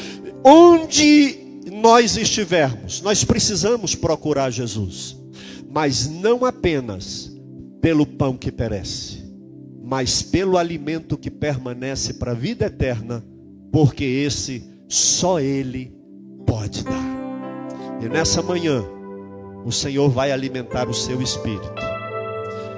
onde 0.44 1.38
nós 1.72 2.16
estivermos, 2.16 3.02
nós 3.02 3.24
precisamos 3.24 3.94
procurar 3.94 4.50
Jesus, 4.50 5.16
mas 5.68 6.08
não 6.08 6.44
apenas 6.44 7.36
pelo 7.80 8.06
pão 8.06 8.36
que 8.36 8.50
perece, 8.50 9.24
mas 9.82 10.22
pelo 10.22 10.56
alimento 10.56 11.18
que 11.18 11.30
permanece 11.30 12.14
para 12.14 12.32
a 12.32 12.34
vida 12.34 12.66
eterna, 12.66 13.24
porque 13.72 14.04
esse 14.04 14.62
só 14.88 15.40
Ele 15.40 15.92
pode 16.46 16.84
dar. 16.84 17.18
E 18.00 18.08
nessa 18.08 18.42
manhã, 18.42 18.84
o 19.68 19.72
Senhor 19.72 20.08
vai 20.08 20.32
alimentar 20.32 20.88
o 20.88 20.94
seu 20.94 21.20
espírito. 21.20 21.74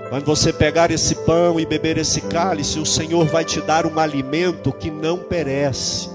Quando 0.08 0.24
você 0.24 0.52
pegar 0.52 0.90
esse 0.90 1.14
pão 1.14 1.60
e 1.60 1.64
beber 1.64 1.96
esse 1.98 2.20
cálice, 2.22 2.80
o 2.80 2.84
Senhor 2.84 3.24
vai 3.26 3.44
te 3.44 3.60
dar 3.60 3.86
um 3.86 3.96
alimento 4.00 4.72
que 4.72 4.90
não 4.90 5.18
perece 5.18 6.10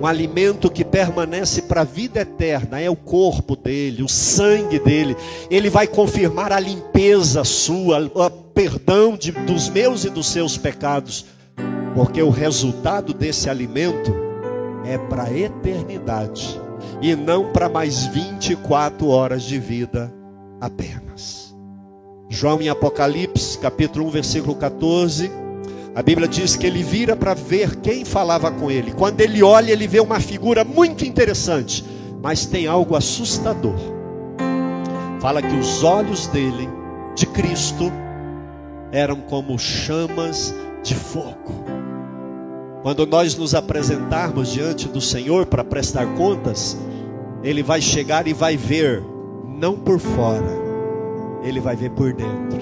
um 0.00 0.06
alimento 0.06 0.70
que 0.70 0.84
permanece 0.84 1.62
para 1.62 1.82
a 1.82 1.84
vida 1.84 2.22
eterna, 2.22 2.80
é 2.80 2.90
o 2.90 2.96
corpo 2.96 3.54
dele, 3.54 4.02
o 4.02 4.08
sangue 4.08 4.80
dele. 4.80 5.16
Ele 5.48 5.70
vai 5.70 5.86
confirmar 5.86 6.50
a 6.50 6.58
limpeza 6.58 7.44
sua, 7.44 8.10
o 8.12 8.30
perdão 8.30 9.16
de, 9.16 9.30
dos 9.30 9.68
meus 9.68 10.04
e 10.04 10.10
dos 10.10 10.26
seus 10.26 10.56
pecados, 10.56 11.26
porque 11.94 12.20
o 12.20 12.30
resultado 12.30 13.14
desse 13.14 13.48
alimento 13.48 14.12
é 14.84 14.98
para 14.98 15.24
a 15.24 15.38
eternidade 15.38 16.61
e 17.00 17.14
não 17.14 17.52
para 17.52 17.68
mais 17.68 18.06
24 18.06 19.08
horas 19.08 19.42
de 19.42 19.58
vida 19.58 20.12
apenas. 20.60 21.54
João 22.28 22.60
em 22.60 22.68
Apocalipse, 22.68 23.58
capítulo 23.58 24.06
1, 24.06 24.10
versículo 24.10 24.54
14 24.54 25.42
a 25.94 26.02
Bíblia 26.02 26.26
diz 26.26 26.56
que 26.56 26.66
ele 26.66 26.82
vira 26.82 27.14
para 27.14 27.34
ver 27.34 27.76
quem 27.76 28.02
falava 28.02 28.50
com 28.50 28.70
ele. 28.70 28.92
Quando 28.92 29.20
ele 29.20 29.42
olha, 29.42 29.72
ele 29.72 29.86
vê 29.86 30.00
uma 30.00 30.20
figura 30.20 30.64
muito 30.64 31.04
interessante, 31.04 31.84
mas 32.22 32.46
tem 32.46 32.66
algo 32.66 32.96
assustador. 32.96 33.78
Fala 35.20 35.42
que 35.42 35.54
os 35.54 35.84
olhos 35.84 36.26
dele, 36.28 36.66
de 37.14 37.26
Cristo, 37.26 37.92
eram 38.90 39.16
como 39.16 39.58
chamas 39.58 40.54
de 40.82 40.94
fogo. 40.94 41.81
Quando 42.82 43.06
nós 43.06 43.36
nos 43.36 43.54
apresentarmos 43.54 44.50
diante 44.50 44.88
do 44.88 45.00
Senhor 45.00 45.46
para 45.46 45.62
prestar 45.62 46.04
contas, 46.14 46.76
ele 47.42 47.62
vai 47.62 47.80
chegar 47.80 48.26
e 48.26 48.32
vai 48.32 48.56
ver, 48.56 49.04
não 49.46 49.76
por 49.76 50.00
fora, 50.00 50.60
ele 51.44 51.60
vai 51.60 51.76
ver 51.76 51.90
por 51.90 52.12
dentro. 52.12 52.60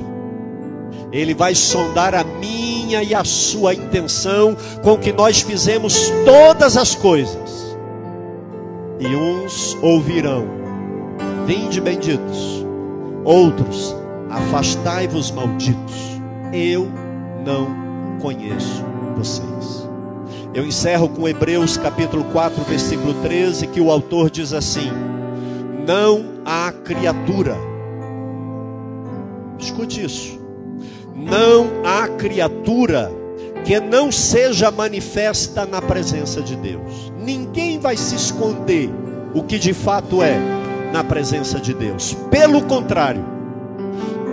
Ele 1.10 1.34
vai 1.34 1.54
sondar 1.54 2.14
a 2.14 2.22
minha 2.22 3.02
e 3.02 3.14
a 3.14 3.24
sua 3.24 3.74
intenção 3.74 4.56
com 4.82 4.98
que 4.98 5.10
nós 5.10 5.40
fizemos 5.40 6.12
todas 6.24 6.76
as 6.76 6.94
coisas. 6.94 7.76
E 8.98 9.06
uns 9.16 9.76
ouvirão: 9.80 10.46
Vinde 11.46 11.80
benditos. 11.80 12.64
Outros: 13.24 13.96
Afastai-vos 14.28 15.30
malditos. 15.30 16.20
Eu 16.52 16.86
não 17.44 18.18
conheço 18.20 18.84
vocês. 19.16 19.89
Eu 20.52 20.66
encerro 20.66 21.08
com 21.08 21.28
Hebreus 21.28 21.76
capítulo 21.76 22.24
4, 22.24 22.62
versículo 22.64 23.14
13, 23.22 23.68
que 23.68 23.80
o 23.80 23.90
autor 23.90 24.30
diz 24.30 24.52
assim: 24.52 24.90
Não 25.86 26.24
há 26.44 26.72
criatura. 26.72 27.56
Escute 29.58 30.04
isso 30.04 30.40
não 31.20 31.68
há 31.84 32.08
criatura 32.08 33.12
que 33.64 33.78
não 33.78 34.10
seja 34.10 34.70
manifesta 34.70 35.66
na 35.66 35.82
presença 35.82 36.40
de 36.40 36.56
Deus. 36.56 37.12
Ninguém 37.18 37.78
vai 37.78 37.96
se 37.96 38.14
esconder 38.14 38.90
o 39.34 39.42
que 39.42 39.58
de 39.58 39.74
fato 39.74 40.22
é 40.22 40.38
na 40.92 41.04
presença 41.04 41.60
de 41.60 41.74
Deus. 41.74 42.16
Pelo 42.30 42.62
contrário, 42.62 43.22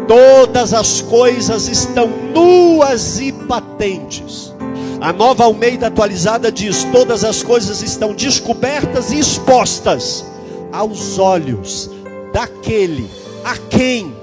todas 0.07 0.73
as 0.73 1.01
coisas 1.01 1.67
estão 1.67 2.07
nuas 2.33 3.19
e 3.19 3.31
patentes 3.31 4.53
A 4.99 5.13
nova 5.13 5.43
Almeida 5.43 5.87
atualizada 5.87 6.51
diz: 6.51 6.83
todas 6.85 7.23
as 7.23 7.43
coisas 7.43 7.81
estão 7.81 8.13
descobertas 8.13 9.11
e 9.11 9.19
expostas 9.19 10.25
aos 10.71 11.19
olhos 11.19 11.89
daquele 12.33 13.09
a 13.43 13.55
quem 13.69 14.15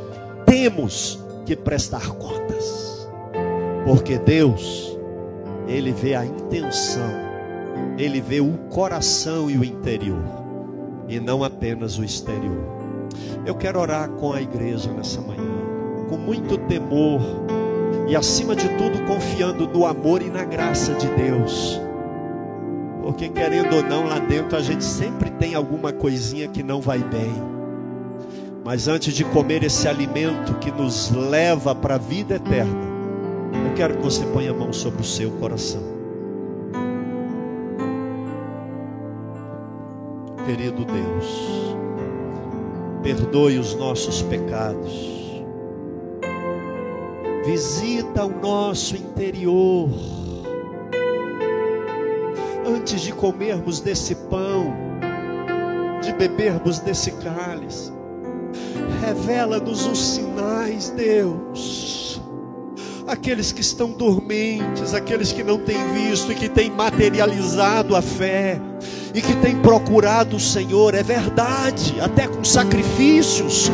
temos 0.46 1.18
que 1.46 1.54
prestar 1.54 2.08
contas. 2.10 3.08
Porque 3.84 4.18
Deus, 4.18 4.98
Ele 5.68 5.92
vê 5.92 6.14
a 6.14 6.24
intenção, 6.24 7.10
Ele 7.98 8.20
vê 8.20 8.40
o 8.40 8.52
coração 8.70 9.50
e 9.50 9.56
o 9.56 9.64
interior, 9.64 10.24
e 11.08 11.20
não 11.20 11.44
apenas 11.44 11.98
o 11.98 12.04
exterior. 12.04 12.64
Eu 13.46 13.54
quero 13.54 13.78
orar 13.78 14.08
com 14.10 14.32
a 14.32 14.40
igreja 14.40 14.90
nessa 14.92 15.20
manhã, 15.20 15.53
com 16.04 16.16
muito 16.16 16.56
temor 16.58 17.20
e 18.06 18.14
acima 18.14 18.54
de 18.54 18.68
tudo 18.70 19.02
confiando 19.06 19.66
no 19.66 19.86
amor 19.86 20.22
e 20.22 20.30
na 20.30 20.44
graça 20.44 20.94
de 20.94 21.06
Deus. 21.08 21.80
Porque 23.02 23.28
querendo 23.28 23.76
ou 23.76 23.82
não, 23.82 24.06
lá 24.06 24.18
dentro 24.18 24.56
a 24.56 24.60
gente 24.60 24.84
sempre 24.84 25.30
tem 25.30 25.54
alguma 25.54 25.92
coisinha 25.92 26.48
que 26.48 26.62
não 26.62 26.80
vai 26.80 26.98
bem. 26.98 27.32
Mas 28.64 28.88
antes 28.88 29.14
de 29.14 29.24
comer 29.24 29.62
esse 29.62 29.86
alimento 29.86 30.54
que 30.54 30.70
nos 30.70 31.10
leva 31.10 31.74
para 31.74 31.96
a 31.96 31.98
vida 31.98 32.36
eterna, 32.36 32.94
eu 33.68 33.74
quero 33.74 33.96
que 33.96 34.02
você 34.02 34.24
ponha 34.26 34.50
a 34.50 34.54
mão 34.54 34.72
sobre 34.72 35.02
o 35.02 35.04
seu 35.04 35.30
coração. 35.32 35.82
Querido 40.46 40.84
Deus, 40.84 41.76
perdoe 43.02 43.58
os 43.58 43.74
nossos 43.74 44.22
pecados 44.22 45.23
visita 47.44 48.24
o 48.24 48.40
nosso 48.40 48.96
interior. 48.96 49.88
Antes 52.66 53.02
de 53.02 53.12
comermos 53.12 53.80
desse 53.80 54.14
pão, 54.14 54.72
de 56.02 56.12
bebermos 56.14 56.78
desse 56.80 57.10
cálice, 57.12 57.92
revela-nos 59.04 59.86
os 59.86 59.98
sinais, 59.98 60.90
Deus. 60.90 62.20
Aqueles 63.06 63.52
que 63.52 63.60
estão 63.60 63.92
dormentes, 63.92 64.94
aqueles 64.94 65.30
que 65.30 65.44
não 65.44 65.58
têm 65.58 65.76
visto 65.92 66.32
e 66.32 66.34
que 66.34 66.48
têm 66.48 66.70
materializado 66.70 67.94
a 67.94 68.00
fé 68.00 68.58
e 69.14 69.20
que 69.20 69.36
têm 69.36 69.60
procurado 69.60 70.36
o 70.36 70.40
Senhor, 70.40 70.94
é 70.94 71.02
verdade, 71.02 72.00
até 72.00 72.26
com 72.26 72.42
sacrifícios, 72.42 73.70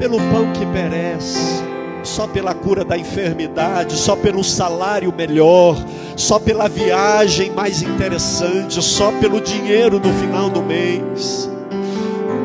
pelo 0.00 0.16
pão 0.16 0.50
que 0.54 0.64
perece 0.72 1.67
só 2.08 2.26
pela 2.26 2.54
cura 2.54 2.84
da 2.84 2.96
enfermidade, 2.96 3.94
só 3.94 4.16
pelo 4.16 4.42
salário 4.42 5.12
melhor, 5.14 5.76
só 6.16 6.38
pela 6.38 6.68
viagem 6.68 7.50
mais 7.50 7.82
interessante, 7.82 8.82
só 8.82 9.12
pelo 9.12 9.40
dinheiro 9.40 10.00
no 10.00 10.12
final 10.14 10.48
do 10.48 10.62
mês. 10.62 11.48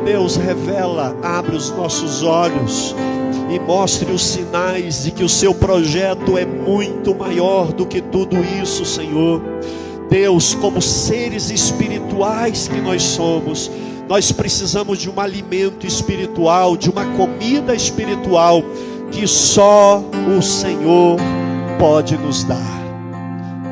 Deus 0.03 0.35
revela, 0.35 1.15
abre 1.23 1.55
os 1.55 1.71
nossos 1.71 2.23
olhos 2.23 2.93
e 3.49 3.57
mostre 3.59 4.11
os 4.11 4.21
sinais 4.21 5.03
de 5.03 5.11
que 5.11 5.23
o 5.23 5.29
seu 5.29 5.55
projeto 5.55 6.37
é 6.37 6.45
muito 6.45 7.15
maior 7.15 7.71
do 7.71 7.85
que 7.85 8.01
tudo 8.01 8.35
isso, 8.61 8.85
Senhor. 8.85 9.41
Deus, 10.09 10.53
como 10.53 10.81
seres 10.81 11.49
espirituais 11.49 12.67
que 12.67 12.81
nós 12.81 13.01
somos, 13.01 13.71
nós 14.09 14.31
precisamos 14.31 14.99
de 14.99 15.09
um 15.09 15.19
alimento 15.19 15.87
espiritual, 15.87 16.75
de 16.75 16.89
uma 16.89 17.05
comida 17.15 17.73
espiritual 17.73 18.61
que 19.13 19.27
só 19.27 20.03
o 20.37 20.41
Senhor 20.41 21.17
pode 21.79 22.17
nos 22.17 22.43
dar. 22.43 22.83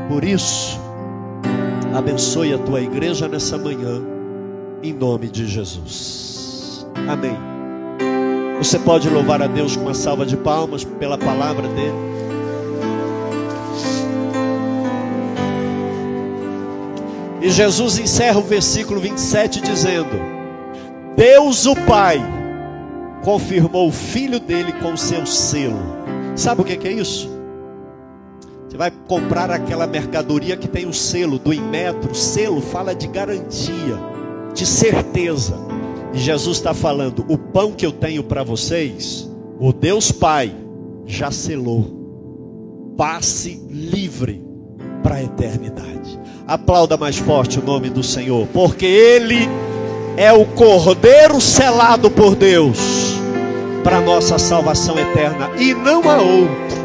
Por 0.08 0.24
isso, 0.24 0.80
abençoe 1.94 2.54
a 2.54 2.58
tua 2.60 2.82
igreja 2.82 3.28
nessa 3.28 3.58
manhã, 3.58 4.02
em 4.84 4.94
nome 4.94 5.28
de 5.28 5.48
Jesus. 5.48 6.86
Amém. 7.08 7.36
Você 8.60 8.78
pode 8.78 9.10
louvar 9.10 9.42
a 9.42 9.48
Deus 9.48 9.76
com 9.76 9.84
uma 9.84 9.94
salva 9.94 10.26
de 10.26 10.38
palmas 10.38 10.84
pela 10.84 11.18
palavra 11.18 11.68
dele. 11.70 12.12
E 17.42 17.50
Jesus 17.50 17.98
encerra 17.98 18.38
o 18.38 18.44
versículo 18.44 19.00
27 19.00 19.62
dizendo: 19.62 20.22
Deus 21.16 21.66
o 21.66 21.76
Pai 21.88 22.22
confirmou 23.24 23.88
o 23.88 23.92
filho 23.92 24.40
dele 24.40 24.74
com 24.74 24.94
o 24.94 24.98
seu 24.98 25.26
selo. 25.26 25.80
Sabe 26.36 26.62
o 26.62 26.64
que 26.66 26.88
é 26.88 26.92
isso? 26.92 27.30
Você 28.68 28.78
vai 28.78 28.92
comprar 29.08 29.52
aquela 29.52 29.86
mercadoria 29.86 30.56
que 30.56 30.68
tem 30.68 30.86
o 30.86 30.94
selo 30.94 31.38
do 31.38 31.54
Inmetro. 31.54 32.16
Selo 32.16 32.62
fala 32.62 32.96
de 32.96 33.08
garantia, 33.08 34.00
de 34.54 34.66
certeza. 34.66 35.56
E 36.14 36.20
Jesus 36.20 36.58
está 36.58 36.74
falando: 36.74 37.26
o 37.28 37.38
pão 37.38 37.74
que 37.74 37.86
eu 37.86 37.92
tenho 37.92 38.24
para 38.24 38.44
vocês, 38.44 39.30
o 39.60 39.74
Deus 39.74 40.12
Pai 40.12 40.56
já 41.06 41.32
selou. 41.32 42.00
Passe 42.98 43.62
livre 43.70 44.42
para 45.04 45.16
a 45.16 45.24
eternidade. 45.24 46.20
Aplauda 46.48 46.98
mais 46.98 47.18
forte 47.18 47.60
o 47.60 47.64
nome 47.64 47.90
do 47.90 48.04
Senhor, 48.04 48.48
porque 48.54 48.86
Ele 48.86 49.50
é 50.18 50.32
o 50.32 50.46
cordeiro 50.46 51.40
selado 51.42 52.10
por 52.10 52.36
Deus 52.36 53.11
para 53.84 54.02
nossa 54.02 54.38
salvação 54.38 54.98
eterna 55.00 55.50
e 55.58 55.74
não 55.74 56.10
há 56.10 56.18
outro. 56.18 56.81